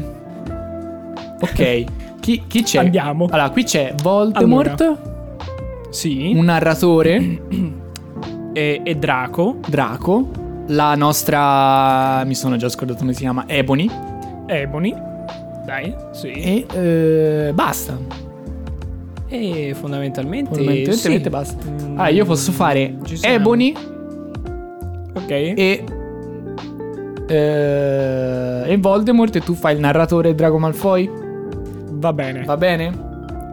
[1.42, 1.84] Ok.
[2.20, 2.80] Chi, chi c'è?
[2.80, 3.28] Andiamo.
[3.30, 7.42] Allora, qui c'è Voldemort, sì, un narratore,
[8.54, 10.30] e, e Draco, Draco,
[10.72, 12.24] la nostra...
[12.26, 13.90] mi sono già scordato come si chiama, Ebony,
[14.48, 14.96] Ebony.
[15.66, 16.32] Dai, sì.
[16.32, 17.98] e eh, basta.
[19.28, 21.30] E fondamentalmente, Fondamentalmente sì.
[21.30, 21.64] basta.
[21.70, 22.96] Mm, Ah, io posso fare.
[23.22, 23.74] Ebony
[25.14, 25.30] Ok.
[25.30, 25.84] e...
[27.28, 31.10] eh, e Voldemort e tu fai il narratore Drago Malfoy?
[31.92, 32.44] Va bene.
[32.44, 32.92] Va bene?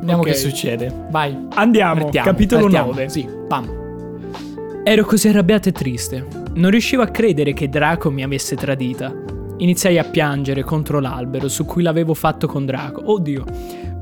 [0.00, 0.28] Vediamo Ok.
[0.28, 0.92] che succede.
[1.10, 1.46] Vai.
[1.54, 2.02] Andiamo.
[2.04, 2.90] Partiamo, capitolo partiamo.
[2.92, 3.08] 9.
[3.08, 3.76] Sì, pam.
[4.84, 6.24] Ero così arrabbiato e triste.
[6.58, 9.14] Non riuscivo a credere che Draco mi avesse tradita.
[9.58, 13.12] Iniziai a piangere contro l'albero su cui l'avevo fatto con Draco.
[13.12, 13.44] Oddio.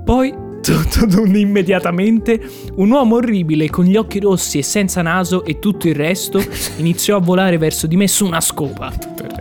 [0.03, 0.35] Poi
[0.65, 2.41] tutto d'un immediatamente,
[2.77, 6.43] un uomo orribile con gli occhi rossi e senza naso e tutto il resto
[6.79, 8.91] iniziò a volare verso di me su una scopa.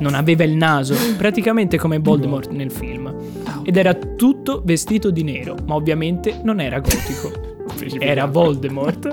[0.01, 3.15] Non aveva il naso, praticamente come Voldemort nel film.
[3.63, 7.53] Ed era tutto vestito di nero, ma ovviamente non era gotico.
[7.97, 9.09] Era Voldemort.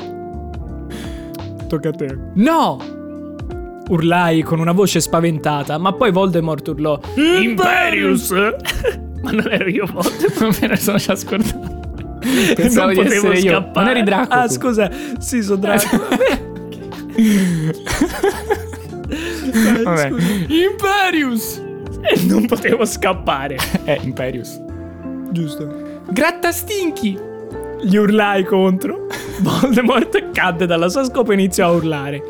[1.66, 2.18] Tocca a te.
[2.34, 3.00] No!
[3.92, 8.30] Urlai con una voce spaventata, ma poi Voldemort urlò Imperius!
[9.22, 10.60] ma non ero io Voldemort.
[10.60, 11.80] Me ne sono già scordato.
[12.54, 13.50] Pensavo non di potevo essere io.
[13.50, 13.86] scappare.
[13.86, 14.32] Non eri Draco.
[14.32, 14.52] Ah, tu.
[14.52, 14.90] scusa.
[15.18, 16.00] Sì, sono Draco.
[19.84, 20.10] Vabbè.
[20.48, 21.60] Imperius!
[22.02, 23.56] e non potevo scappare.
[23.84, 24.60] Eh, Imperius.
[25.30, 26.00] Giusto.
[26.08, 27.18] Grattastinchi!
[27.82, 29.06] Gli urlai contro.
[29.40, 32.22] Voldemort cadde dalla sua scopa e iniziò a urlare.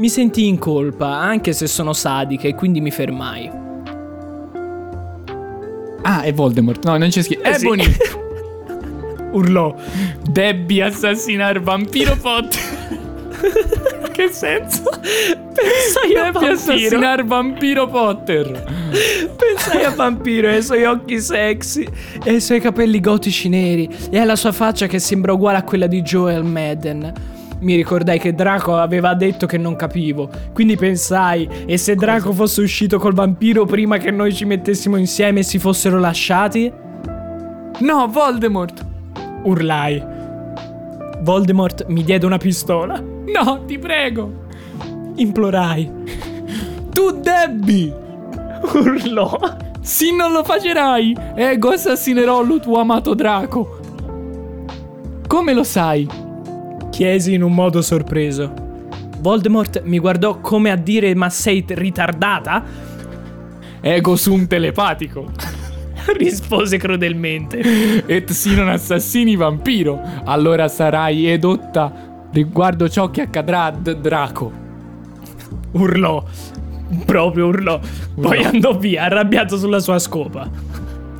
[0.00, 3.50] Mi sentii in colpa, anche se sono sadica, e quindi mi fermai.
[6.00, 6.82] Ah, è Voldemort.
[6.86, 7.42] No, non c'è scritto.
[7.42, 7.66] Eh sì.
[7.66, 7.84] Ebony!
[9.32, 9.74] Urlò.
[10.26, 12.62] Debbie assassinar vampiro Potter.
[14.10, 14.84] che senso?
[14.88, 16.52] Pensai a vampiro.
[16.54, 18.64] assassinar vampiro Potter.
[19.36, 21.86] Pensai a vampiro e ai suoi occhi sexy
[22.24, 25.86] e ai suoi capelli gotici neri e alla sua faccia che sembra uguale a quella
[25.86, 27.29] di Joel Madden.
[27.60, 32.62] Mi ricordai che Draco aveva detto che non capivo, quindi pensai, e se Draco fosse
[32.62, 36.72] uscito col vampiro prima che noi ci mettessimo insieme e si fossero lasciati?
[37.80, 38.86] No, Voldemort.
[39.44, 40.02] Urlai.
[41.20, 42.98] Voldemort mi diede una pistola.
[42.98, 44.46] No, ti prego.
[45.16, 45.90] Implorai.
[46.92, 47.94] Tu Debbie.
[48.72, 49.38] Urlò.
[49.82, 51.16] Sì, non lo facerai.
[51.34, 53.78] Ego assassinerò lo tuo amato Draco.
[55.26, 56.08] Come lo sai?
[56.90, 58.52] Chiesi in un modo sorpreso.
[59.20, 62.62] Voldemort mi guardò come a dire ma sei ritardata?
[63.80, 65.30] Ego sum telepatico.
[66.16, 68.04] Rispose crudelmente.
[68.06, 74.52] Et si non assassini vampiro, allora sarai edotta riguardo ciò che accadrà a D- Draco.
[75.72, 76.22] Urlò.
[77.04, 77.78] Proprio urlò.
[78.20, 80.48] Poi andò via, arrabbiato sulla sua scopa.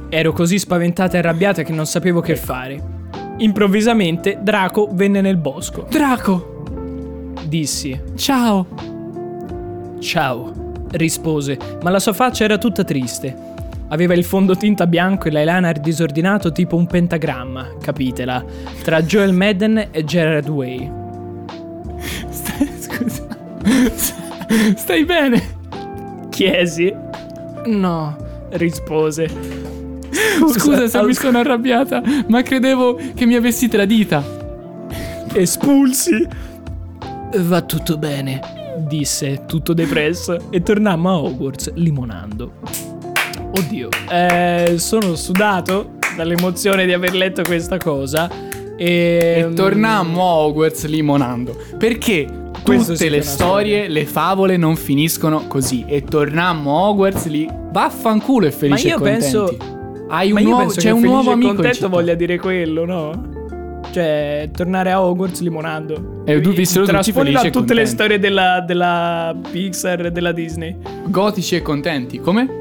[0.09, 2.99] Ero così spaventata e arrabbiata che non sapevo che fare.
[3.41, 5.87] Improvvisamente Draco venne nel bosco.
[5.89, 7.99] Draco, Dissi.
[8.17, 8.67] ciao.
[9.99, 10.53] Ciao,
[10.93, 13.49] rispose, ma la sua faccia era tutta triste.
[13.89, 18.45] Aveva il fondotinta bianco e l'eyeliner disordinato tipo un pentagramma, capitela,
[18.83, 20.93] tra Joel Madden e Gerard Way.
[22.29, 23.27] Stai, scusa.
[24.77, 26.29] Stai bene?
[26.29, 26.95] Chiesi.
[27.67, 28.17] No,
[28.51, 29.60] rispose.
[30.49, 34.39] Scusa se al- mi sono arrabbiata, ma credevo che mi avessi tradita.
[35.35, 36.27] espulsi.
[37.37, 38.41] Va tutto bene,
[38.89, 42.55] disse, tutto depresso, e tornammo a Hogwarts limonando.
[43.57, 48.29] Oddio, eh, sono sudato dall'emozione di aver letto questa cosa.
[48.77, 51.57] E, E tornammo a Hogwarts limonando.
[51.79, 52.27] Perché
[52.65, 55.85] tutte le storie, le favole non finiscono così.
[55.87, 57.49] E tornammo a Hogwarts lì.
[57.71, 59.21] Vaffanculo e felici Ma io e contenti.
[59.23, 59.79] penso-
[60.11, 63.81] Hai un nuovo, c'è un nuovo amico contento voglia dire quello, no?
[63.93, 66.23] Cioè, tornare a Hogwarts limonando.
[66.25, 70.11] E tu vissero tutti Trasponilo felici a e tutte le storie della, della Pixar e
[70.13, 70.77] della Disney.
[71.07, 72.19] Gotici e contenti.
[72.19, 72.59] Come?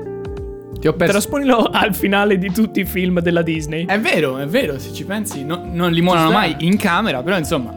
[0.79, 1.13] Ti ho perso.
[1.13, 3.85] Trasponilo al finale di tutti i film della Disney.
[3.85, 7.71] È vero, è vero, se ci pensi, no- non limonano mai in camera, però insomma,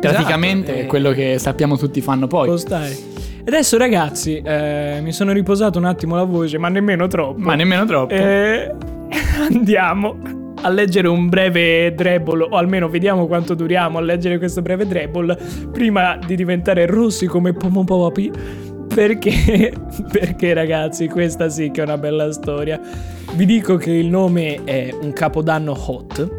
[0.00, 0.86] praticamente Esatto, è eh.
[0.86, 2.46] quello che sappiamo tutti fanno poi.
[2.46, 3.12] Può stare.
[3.46, 7.38] Adesso ragazzi, eh, mi sono riposato un attimo la voce, ma nemmeno troppo.
[7.38, 8.14] Ma nemmeno troppo.
[8.14, 8.74] Eh,
[9.50, 10.16] andiamo
[10.62, 15.36] a leggere un breve Drabble, o almeno vediamo quanto duriamo a leggere questo breve Drabble,
[15.70, 18.32] prima di diventare rossi come Pomopopi.
[18.94, 19.74] Perché?
[20.10, 22.80] Perché ragazzi, questa sì che è una bella storia.
[23.34, 26.30] Vi dico che il nome è Un capodanno hot.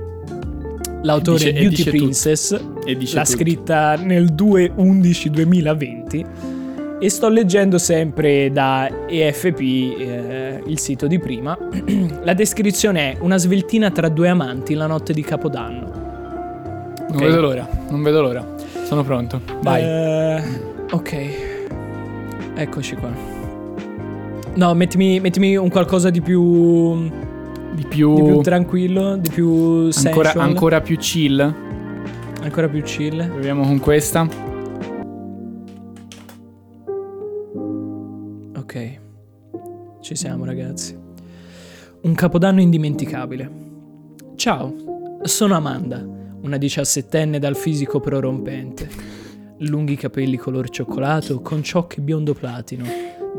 [1.04, 1.90] L'autore dice- è Beauty tutto.
[1.92, 3.38] Princess dice l'ha tutto.
[3.38, 6.55] scritta nel 2-11-2020
[7.00, 11.58] e sto leggendo sempre da EFP, eh, il sito di prima.
[12.24, 16.04] La descrizione è una sveltina tra due amanti la notte di Capodanno.
[17.08, 17.22] Non ok.
[17.22, 18.56] vedo l'ora, non vedo l'ora.
[18.84, 19.42] Sono pronto.
[19.62, 19.82] Vai.
[19.82, 20.44] Eh,
[20.92, 21.30] ok,
[22.56, 23.12] eccoci qua.
[24.56, 27.10] No, mettimi, mettimi un qualcosa di più,
[27.74, 31.54] di più, di più tranquillo, di più ancora, sensual, ancora più chill.
[32.42, 33.28] ancora più chill.
[33.28, 34.45] Proviamo con questa.
[40.06, 40.96] Ci siamo ragazzi.
[42.02, 43.50] Un capodanno indimenticabile.
[44.36, 46.08] Ciao, sono Amanda,
[46.42, 48.88] una diciassettenne dal fisico prorompente.
[49.62, 52.86] Lunghi capelli color cioccolato con ciocche biondo platino,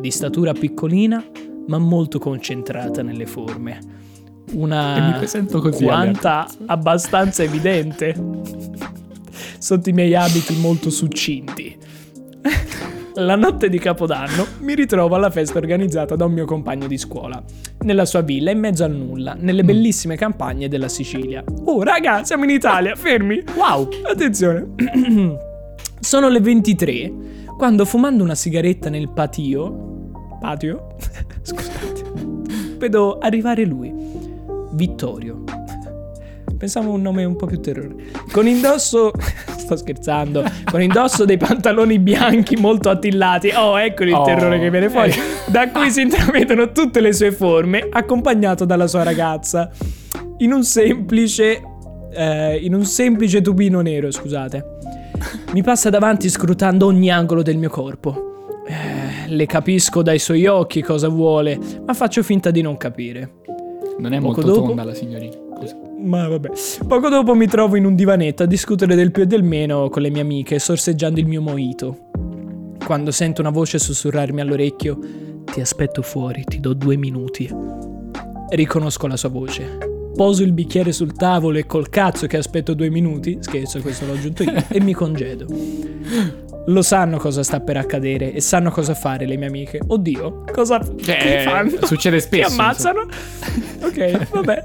[0.00, 1.24] di statura piccolina
[1.68, 3.78] ma molto concentrata nelle forme.
[4.54, 5.24] una
[5.70, 8.12] quanta abbastanza evidente
[9.58, 11.78] sotto i miei abiti molto succinti.
[13.18, 17.42] La notte di Capodanno mi ritrovo alla festa organizzata da un mio compagno di scuola,
[17.80, 19.66] nella sua villa in mezzo al nulla, nelle Mm.
[19.66, 21.42] bellissime campagne della Sicilia.
[21.64, 23.42] Oh, raga, siamo in Italia, fermi!
[23.56, 23.88] Wow!
[24.10, 24.66] Attenzione.
[25.98, 27.12] Sono le 23
[27.56, 30.96] quando fumando una sigaretta nel patio, patio?
[31.40, 32.04] Scusate.
[32.76, 33.92] Vedo arrivare lui,
[34.72, 35.42] Vittorio.
[36.58, 37.94] Pensavo un nome un po' più terrore.
[38.30, 39.10] Con indosso
[39.66, 43.50] sto scherzando, con indosso dei pantaloni bianchi molto attillati.
[43.54, 45.10] Oh, ecco il Oh, terrore che viene fuori.
[45.10, 45.50] eh.
[45.50, 49.68] Da cui si intravedono tutte le sue forme, accompagnato dalla sua ragazza.
[50.38, 51.60] In un semplice
[52.14, 54.64] eh, in un semplice tubino nero, scusate.
[55.52, 58.54] Mi passa davanti scrutando ogni angolo del mio corpo.
[58.66, 63.32] Eh, le capisco dai suoi occhi cosa vuole, ma faccio finta di non capire.
[63.98, 65.34] Non è Poco molto dopo- tonda la signorina.
[65.58, 65.76] Scusa.
[65.98, 66.50] Ma vabbè.
[66.86, 70.02] Poco dopo mi trovo in un divanetto a discutere del più e del meno con
[70.02, 72.10] le mie amiche, sorseggiando il mio mojito.
[72.84, 74.98] Quando sento una voce sussurrarmi all'orecchio,
[75.44, 77.50] ti aspetto fuori, ti do due minuti.
[78.50, 79.78] Riconosco la sua voce.
[80.14, 84.12] Poso il bicchiere sul tavolo e col cazzo che aspetto due minuti, scherzo, questo l'ho
[84.12, 85.46] aggiunto io, e mi congedo.
[86.68, 89.80] Lo sanno cosa sta per accadere e sanno cosa fare le mie amiche.
[89.86, 91.70] Oddio, cosa Cioè, fanno?
[91.86, 93.06] succede spesso, Ti ammazzano?
[93.82, 94.64] ok, vabbè.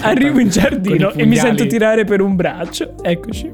[0.02, 2.94] Arrivo in giardino e mi sento tirare per un braccio.
[3.00, 3.50] Eccoci.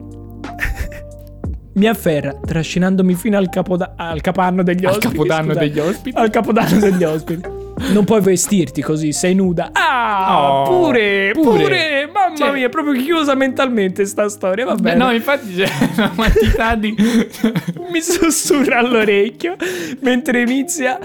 [1.74, 5.08] Mi afferra, trascinandomi fino al, capoda- al capanno degli Al ospiti.
[5.08, 5.66] capodanno scusate.
[5.68, 6.18] degli ospiti.
[6.18, 7.48] Al capodanno degli ospiti.
[7.90, 9.70] Non puoi vestirti così, sei nuda.
[9.72, 12.10] Ah, Oh, pure, pure, pure.
[12.12, 14.64] Mamma Cioè- mia, è proprio chiusa mentalmente sta storia.
[14.64, 14.96] Va bene.
[14.96, 15.66] no, infatti c'è
[15.96, 16.94] una quantità di...
[17.90, 19.56] Mi sussurra all'orecchio
[20.00, 20.98] mentre inizia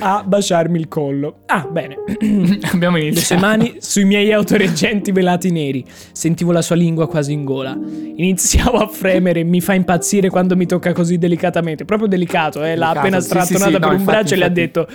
[0.00, 1.42] a baciarmi il collo.
[1.46, 1.96] Ah, bene.
[2.72, 3.40] Abbiamo Le sue iniziato.
[3.46, 5.84] mani sui miei autoreggenti velati neri.
[6.12, 7.74] Sentivo la sua lingua quasi in gola.
[8.16, 11.84] Iniziavo a fremere mi fa impazzire quando mi tocca così delicatamente.
[11.84, 12.76] Proprio delicato, eh.
[12.76, 14.86] L'ha appena strattonata sì, sì, per no, un infatti, braccio e le ha detto...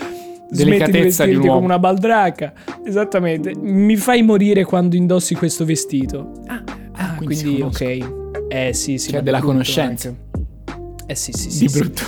[0.52, 2.54] Smetti di Delicatezza di un vestirti uomo." come una baldracca.
[2.86, 3.56] Esattamente.
[3.56, 6.32] Mi fai morire quando indossi questo vestito.
[6.48, 7.92] Ah, ah, quindi si quindi conoscono.
[7.92, 8.48] ok.
[8.48, 9.10] Eh sì, sì.
[9.12, 10.08] C'è ma della conoscenza.
[10.10, 10.28] anche.
[11.06, 11.60] Eh sì, sì, sì.
[11.66, 11.80] Di sì.
[11.80, 12.04] brutto.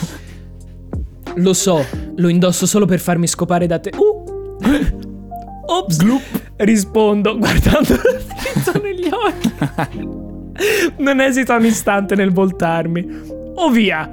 [1.36, 1.84] Lo so,
[2.16, 3.92] lo indosso solo per farmi scopare da te.
[3.96, 4.60] Uh!
[5.66, 6.00] Ops!
[6.58, 10.10] Rispondo guardando dritto negli occhi.
[10.98, 13.08] Non esito un istante nel voltarmi.
[13.56, 14.08] Oh via!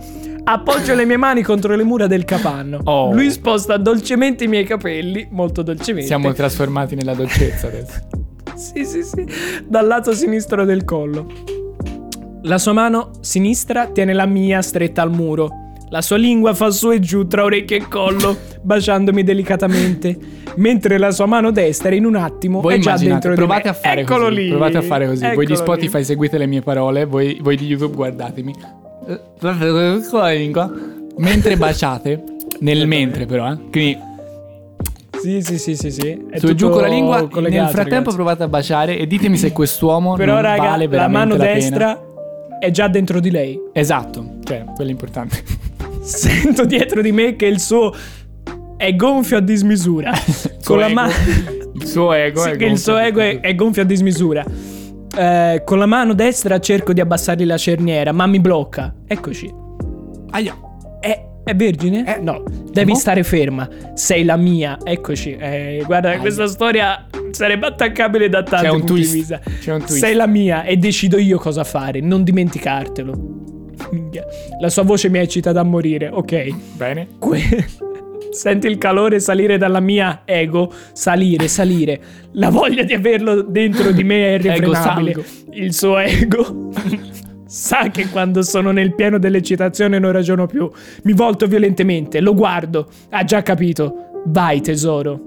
[0.51, 2.80] Appoggio le mie mani contro le mura del capanno.
[2.84, 3.12] Oh.
[3.12, 6.07] Lui sposta dolcemente i miei capelli, molto dolcemente.
[6.07, 8.07] Siamo trasformati nella dolcezza adesso.
[8.59, 9.24] Sì, sì, sì.
[9.68, 11.26] Dal lato sinistro del collo.
[12.42, 15.49] La sua mano sinistra tiene la mia stretta al muro.
[15.90, 20.18] La sua lingua fa su e giù tra orecchie e collo, baciandomi delicatamente.
[20.57, 23.72] Mentre la sua mano destra in un attimo Voi è già dentro provate di a
[23.72, 23.78] me.
[23.80, 24.34] fare Eccolo così.
[24.34, 24.49] lì.
[24.49, 25.20] Provate a fare così.
[25.26, 26.05] voi di Eccolo Spotify lì.
[26.05, 28.55] seguite le mie parole, voi, voi di YouTube guardatemi.
[30.34, 30.70] Lingua.
[31.16, 32.22] Mentre baciate,
[32.61, 33.56] nel mentre però, eh.
[33.70, 33.98] Quindi
[35.20, 36.26] Sì, sì, sì, sì, sì.
[36.30, 37.28] È su giù con la lingua, nel
[37.68, 38.14] frattempo ragazzi.
[38.14, 41.54] provate a baciare e ditemi se quest'uomo Però non raga, vale la mano la pena.
[41.54, 42.00] destra
[42.61, 43.59] è già dentro di lei.
[43.72, 45.42] Esatto, cioè, quello è importante.
[46.02, 47.92] Sento dietro di me che il suo
[48.76, 50.12] è gonfio a dismisura.
[50.64, 51.12] con la mano
[51.74, 54.44] Il suo ego Sì, è che il suo ego è, è gonfio a dismisura.
[55.18, 58.94] Eh, con la mano destra cerco di abbassargli la cerniera, ma mi blocca.
[59.06, 59.52] Eccoci.
[60.30, 60.56] Aia.
[61.00, 62.16] È, è vergine?
[62.16, 62.44] Eh, no.
[62.70, 62.96] Devi mo?
[62.96, 63.68] stare ferma.
[63.94, 64.78] Sei la mia.
[64.82, 65.36] Eccoci.
[65.36, 66.18] Eh, guarda, Aia.
[66.20, 69.10] questa storia sarebbe attaccabile da tanti C'è un punti twist.
[69.12, 69.40] di vista.
[69.60, 69.96] C'è un twist.
[70.04, 72.00] Sei la mia e decido io cosa fare.
[72.00, 73.36] Non dimenticartelo.
[74.60, 76.08] La sua voce mi eccita da morire.
[76.12, 76.54] Ok.
[76.76, 77.08] Bene.
[77.18, 77.66] Que-
[78.31, 82.01] Senti il calore salire dalla mia ego, salire, salire.
[82.33, 85.24] La voglia di averlo dentro di me è irrefrenabile.
[85.53, 86.70] Il suo ego
[87.47, 90.70] sa che quando sono nel pieno dell'eccitazione non ragiono più.
[91.05, 92.89] Mi volto violentemente, lo guardo.
[93.11, 94.22] Ha già capito.
[94.26, 95.20] Vai, tesoro.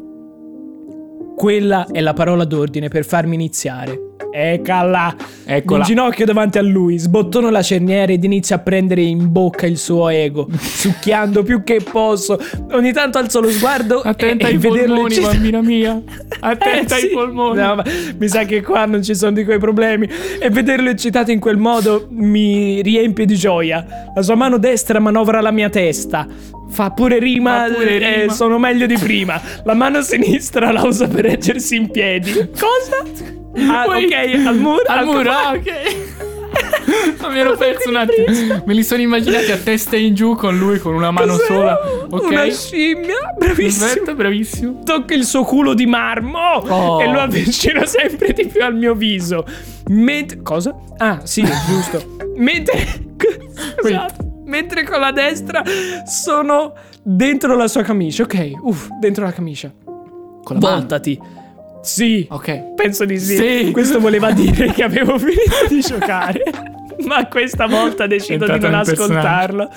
[1.35, 4.10] Quella è la parola d'ordine per farmi iniziare.
[4.31, 5.15] Eccola!
[5.43, 5.79] Eccola.
[5.79, 9.77] Mi ginocchio davanti a lui, sbottono la cerniera ed inizio a prendere in bocca il
[9.77, 12.39] suo ego, succhiando più che posso.
[12.71, 16.01] Ogni tanto alzo lo sguardo Attenta e, e ai vederlo polmoni, eccitato- bambina mia.
[16.39, 17.13] Attenta Eh, ai sì.
[17.13, 17.59] polmoni.
[17.59, 17.81] No,
[18.17, 20.07] mi sa che qua non ci sono di quei problemi.
[20.39, 23.85] E vederlo eccitato in quel modo mi riempie di gioia.
[24.15, 26.27] La sua mano destra manovra la mia testa.
[26.69, 28.31] Fa pure rima, Fa pure eh, rima.
[28.33, 29.41] sono meglio di prima.
[29.65, 32.31] La mano sinistra la usa per reggersi in piedi.
[32.57, 33.39] Cosa?
[33.55, 34.83] Ah, ok, al muro.
[34.87, 36.19] Al muro, ah, ok.
[37.21, 38.63] Ma mi ero perso un attimo.
[38.65, 41.45] Me li sono immaginati a testa in giù con lui con una mano Cos'è?
[41.45, 41.77] sola.
[42.09, 42.23] Ok.
[42.29, 43.85] Una scimmia, bravissimo.
[43.85, 44.79] Perfetto, bravissimo.
[44.83, 47.01] Tocca il suo culo di marmo Oh.
[47.01, 49.45] e lo avvicina sempre di più al mio viso.
[49.87, 50.41] Mentre.
[50.41, 50.75] Cosa?
[50.97, 52.17] Ah, sì, giusto.
[52.35, 52.77] Mentre.
[53.79, 54.29] Scusate.
[54.45, 55.63] Mentre con la destra
[56.05, 58.23] sono dentro la sua camicia.
[58.23, 59.71] Ok, uff, dentro la camicia.
[60.43, 60.85] Con la mano.
[61.81, 62.25] Sì.
[62.29, 62.73] Ok.
[62.75, 63.35] Penso di sì.
[63.35, 63.71] Sì.
[63.73, 66.43] Questo voleva dire che avevo finito di giocare.
[67.05, 69.69] Ma questa volta decido di non ascoltarlo.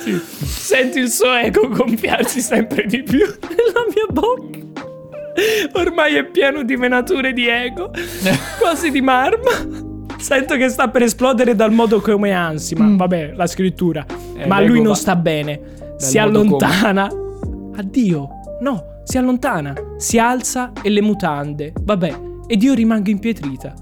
[0.43, 4.59] Senti il suo ego gonfiarsi sempre di più nella mia bocca.
[5.73, 7.91] Ormai è pieno di venature di ego,
[8.61, 10.05] quasi di marmo.
[10.19, 14.05] Sento che sta per esplodere dal modo come ansi, ma vabbè, la scrittura.
[14.37, 15.61] Eh, ma lui non va- sta bene.
[15.97, 17.11] Si modo allontana.
[17.77, 18.29] Addio.
[18.61, 21.73] No, si allontana, si alza e le mutande.
[21.81, 22.15] Vabbè,
[22.47, 23.75] ed io rimango impietrita.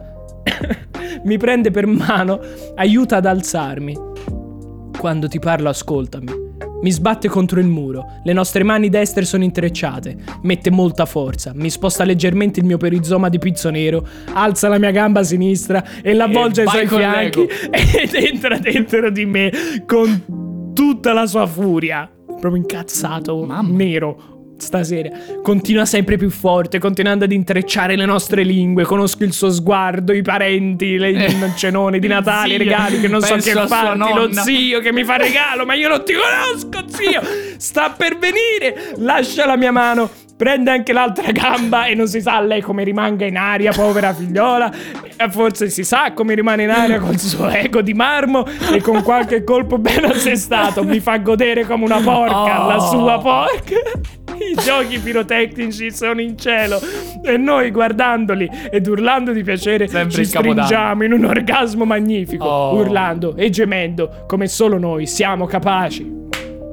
[1.24, 2.40] Mi prende per mano,
[2.74, 3.96] aiuta ad alzarmi.
[4.98, 6.40] Quando ti parlo, ascoltami.
[6.82, 11.70] Mi sbatte contro il muro, le nostre mani destre sono intrecciate, mette molta forza, mi
[11.70, 16.62] sposta leggermente il mio perizoma di pizzo nero, alza la mia gamba sinistra e l'avvolge
[16.62, 19.52] ai suoi fianchi ed entra dentro di me
[19.86, 22.10] con tutta la sua furia.
[22.26, 23.76] Proprio incazzato, Mamma.
[23.76, 24.31] nero.
[24.62, 25.10] Stasera
[25.42, 28.84] continua sempre più forte, continuando ad intrecciare le nostre lingue.
[28.84, 31.24] Conosco il suo sguardo, i parenti, le Eh.
[31.32, 34.12] il cenone di Natale, i regali che non so che farti.
[34.14, 37.20] Lo zio che mi fa regalo, ma io non ti conosco, zio.
[37.56, 38.92] Sta per venire.
[38.98, 40.08] Lascia la mia mano.
[40.36, 44.72] Prende anche l'altra gamba e non si sa lei come rimanga in aria, povera figliola.
[45.16, 49.02] E forse si sa come rimane in aria col suo ego di marmo e con
[49.02, 50.82] qualche colpo ben assestato.
[50.82, 52.68] Mi fa godere come una porca, Oh.
[52.68, 54.20] la sua porca.
[54.38, 56.80] I giochi pirotecnici sono in cielo
[57.22, 62.76] e noi guardandoli ed urlando di piacere Sempre ci stringiamo in un orgasmo magnifico, Oh.
[62.76, 66.10] urlando e gemendo come solo noi siamo capaci.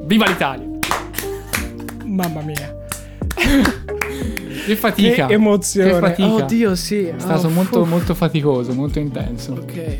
[0.05, 0.67] Viva l'Italia.
[2.05, 2.75] Mamma mia.
[4.65, 5.25] Che fatica.
[5.27, 5.91] Che emozione.
[5.91, 6.33] Che fatica.
[6.33, 7.05] Oddio, sì.
[7.05, 9.53] È stato Oh, molto, molto faticoso, molto intenso.
[9.53, 9.99] Ok.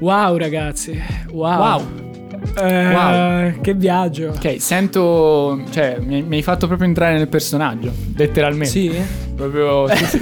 [0.00, 1.00] Wow, ragazzi.
[1.30, 1.58] Wow.
[1.58, 1.82] Wow.
[2.56, 3.60] Eh, Wow.
[3.60, 4.28] Che viaggio.
[4.34, 5.62] Ok, sento.
[5.70, 7.92] Cioè, mi, mi hai fatto proprio entrare nel personaggio.
[8.16, 8.66] Letteralmente.
[8.70, 8.92] Sì?
[9.34, 9.86] Proprio.
[9.94, 10.20] sì, sì.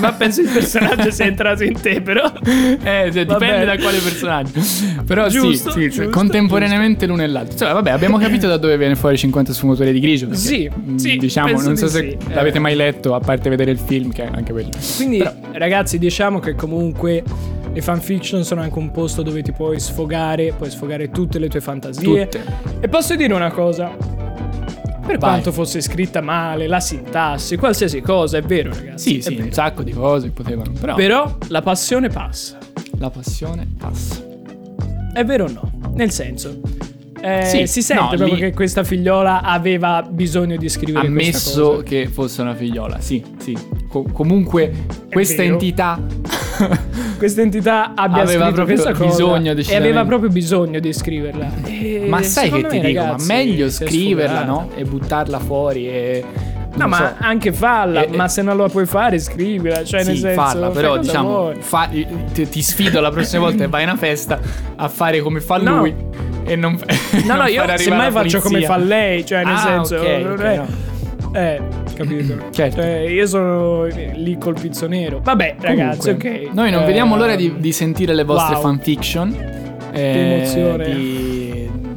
[0.00, 2.30] Ma penso il personaggio sia entrato in te, però.
[2.44, 3.64] Eh, cioè, dipende bene.
[3.64, 4.60] da quale personaggio.
[5.06, 7.56] Però Giusto, sì, sì, giusto, contemporaneamente l'uno e l'altro.
[7.56, 10.26] Cioè, vabbè, abbiamo capito da dove viene fuori 50 sfumature di grigio.
[10.26, 12.32] perché, Sì, mh, sì, Diciamo, penso non so di se sì.
[12.34, 12.60] l'avete Eh.
[12.60, 14.70] mai letto, a parte vedere il film, che è anche quello.
[14.96, 17.22] Quindi, ragazzi, diciamo che comunque
[17.72, 21.60] le fanfiction sono anche un posto dove ti puoi sfogare, puoi sfogare tutte le tue
[21.60, 22.28] fantasie.
[22.28, 22.44] Tutte.
[22.80, 23.90] E posso dire una cosa.
[25.04, 25.30] Per Vai.
[25.30, 29.10] quanto fosse scritta male, la sintassi, qualsiasi cosa, è vero, ragazzi.
[29.14, 29.46] Sì, è sì, vero.
[29.46, 30.72] un sacco di cose potevano.
[30.78, 32.58] Però, Però la passione passa.
[32.98, 34.22] la passione passa.
[35.12, 35.72] È vero o no?
[35.94, 36.60] Nel senso.
[37.20, 41.82] eh, Sì, si sente no, proprio lì- che questa figliola aveva bisogno di scrivere Ammesso
[41.84, 43.56] che fosse una figliola, sì, sì.
[43.88, 44.72] Co- comunque,
[45.10, 45.54] questa vero.
[45.54, 46.00] entità.
[47.18, 49.88] questa entità abbia Aveva scritto questa cosa bisogno, e decisamente.
[49.88, 51.50] aveva proprio bisogno di scriverla.
[51.64, 53.00] E ma sai che ti me, dico?
[53.00, 54.70] ragazzi, ma meglio scriverla, no?
[54.74, 56.24] E buttarla fuori e.
[56.74, 57.24] No, ma so.
[57.24, 58.16] anche falla, Eh, eh.
[58.16, 59.84] ma se non la puoi fare, scrivila.
[59.84, 61.90] Cioè, nel sì, senso, falla, però cosa diciamo, fa-
[62.32, 64.40] ti, ti sfido la prossima volta e vai a una festa
[64.76, 65.78] a fare come fa No.
[65.80, 65.94] lui
[66.44, 69.54] e non No, no, non io far arrivare semmai faccio come fa lei, cioè nel
[69.54, 70.66] Ah, senso, ok, non ok, è- no.
[71.32, 71.60] Eh,
[71.94, 72.36] capito?
[72.52, 72.76] Certo.
[72.76, 75.20] Cioè, io sono lì col pizzo nero.
[75.22, 76.54] Vabbè, ragazzi, Comunque, ok.
[76.54, 78.62] Noi non Eh, vediamo l'ora di, di sentire le vostre wow.
[78.62, 79.34] fanfiction.
[79.92, 80.84] eh, Che emozione.
[80.94, 81.31] di-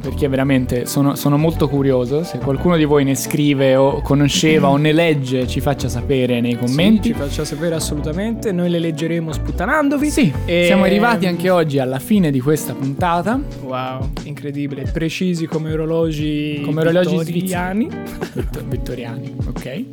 [0.08, 2.22] perché veramente sono, sono molto curioso.
[2.22, 6.52] Se qualcuno di voi ne scrive o conosceva o ne legge, ci faccia sapere nei
[6.52, 7.08] Sì, commenti.
[7.08, 8.52] ci faccia sapere assolutamente.
[8.52, 10.08] Noi le leggeremo sputtanandovi.
[10.10, 13.40] Sì, E- siamo arrivati anche oggi alla fine di questa puntata.
[13.62, 14.82] Wow, incredibile.
[14.92, 17.88] Precisi come orologi Come orologi vittoriani.
[18.32, 19.64] Vitt- Vittoriani, ok.
[19.66, 19.84] Eh,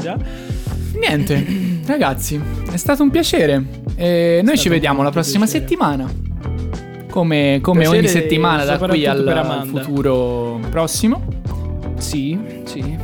[0.00, 0.18] già.
[0.98, 1.44] Niente,
[1.86, 2.40] ragazzi,
[2.70, 3.62] è stato un piacere.
[3.96, 5.60] E noi ci vediamo la prossima piacere.
[5.68, 6.10] settimana.
[7.14, 11.22] Come, come ogni settimana da qui al, al futuro prossimo.
[11.96, 13.03] Sì, sì.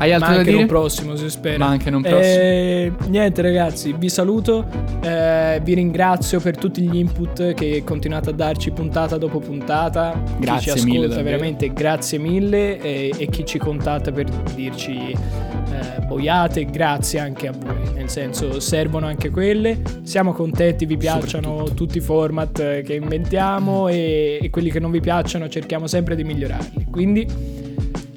[0.00, 0.56] Hai Ma altro da anche dire?
[0.56, 1.58] non prossimo, si spera.
[1.58, 2.22] Ma anche non prossimo.
[2.22, 4.64] Eh, niente, ragazzi, vi saluto.
[5.02, 10.18] eh, vi ringrazio per tutti gli input che continuate a darci puntata dopo puntata.
[10.38, 11.36] Grazie chi ci mille, ascolta, davvero.
[11.36, 12.80] veramente grazie mille.
[12.80, 14.24] E, e chi ci contatta per
[14.54, 17.92] dirci eh, boiate, grazie anche a voi.
[17.94, 19.82] Nel senso, servono anche quelle.
[20.02, 25.00] Siamo contenti, vi piacciono tutti i format che inventiamo e, e quelli che non vi
[25.00, 26.86] piacciono cerchiamo sempre di migliorarli.
[26.90, 27.26] Quindi,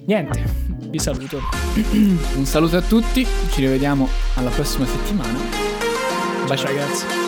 [0.05, 0.41] niente,
[0.93, 1.39] vi saluto.
[2.35, 5.39] Un saluto a tutti, ci rivediamo alla prossima settimana.
[6.45, 7.22] Bacio ragazzi.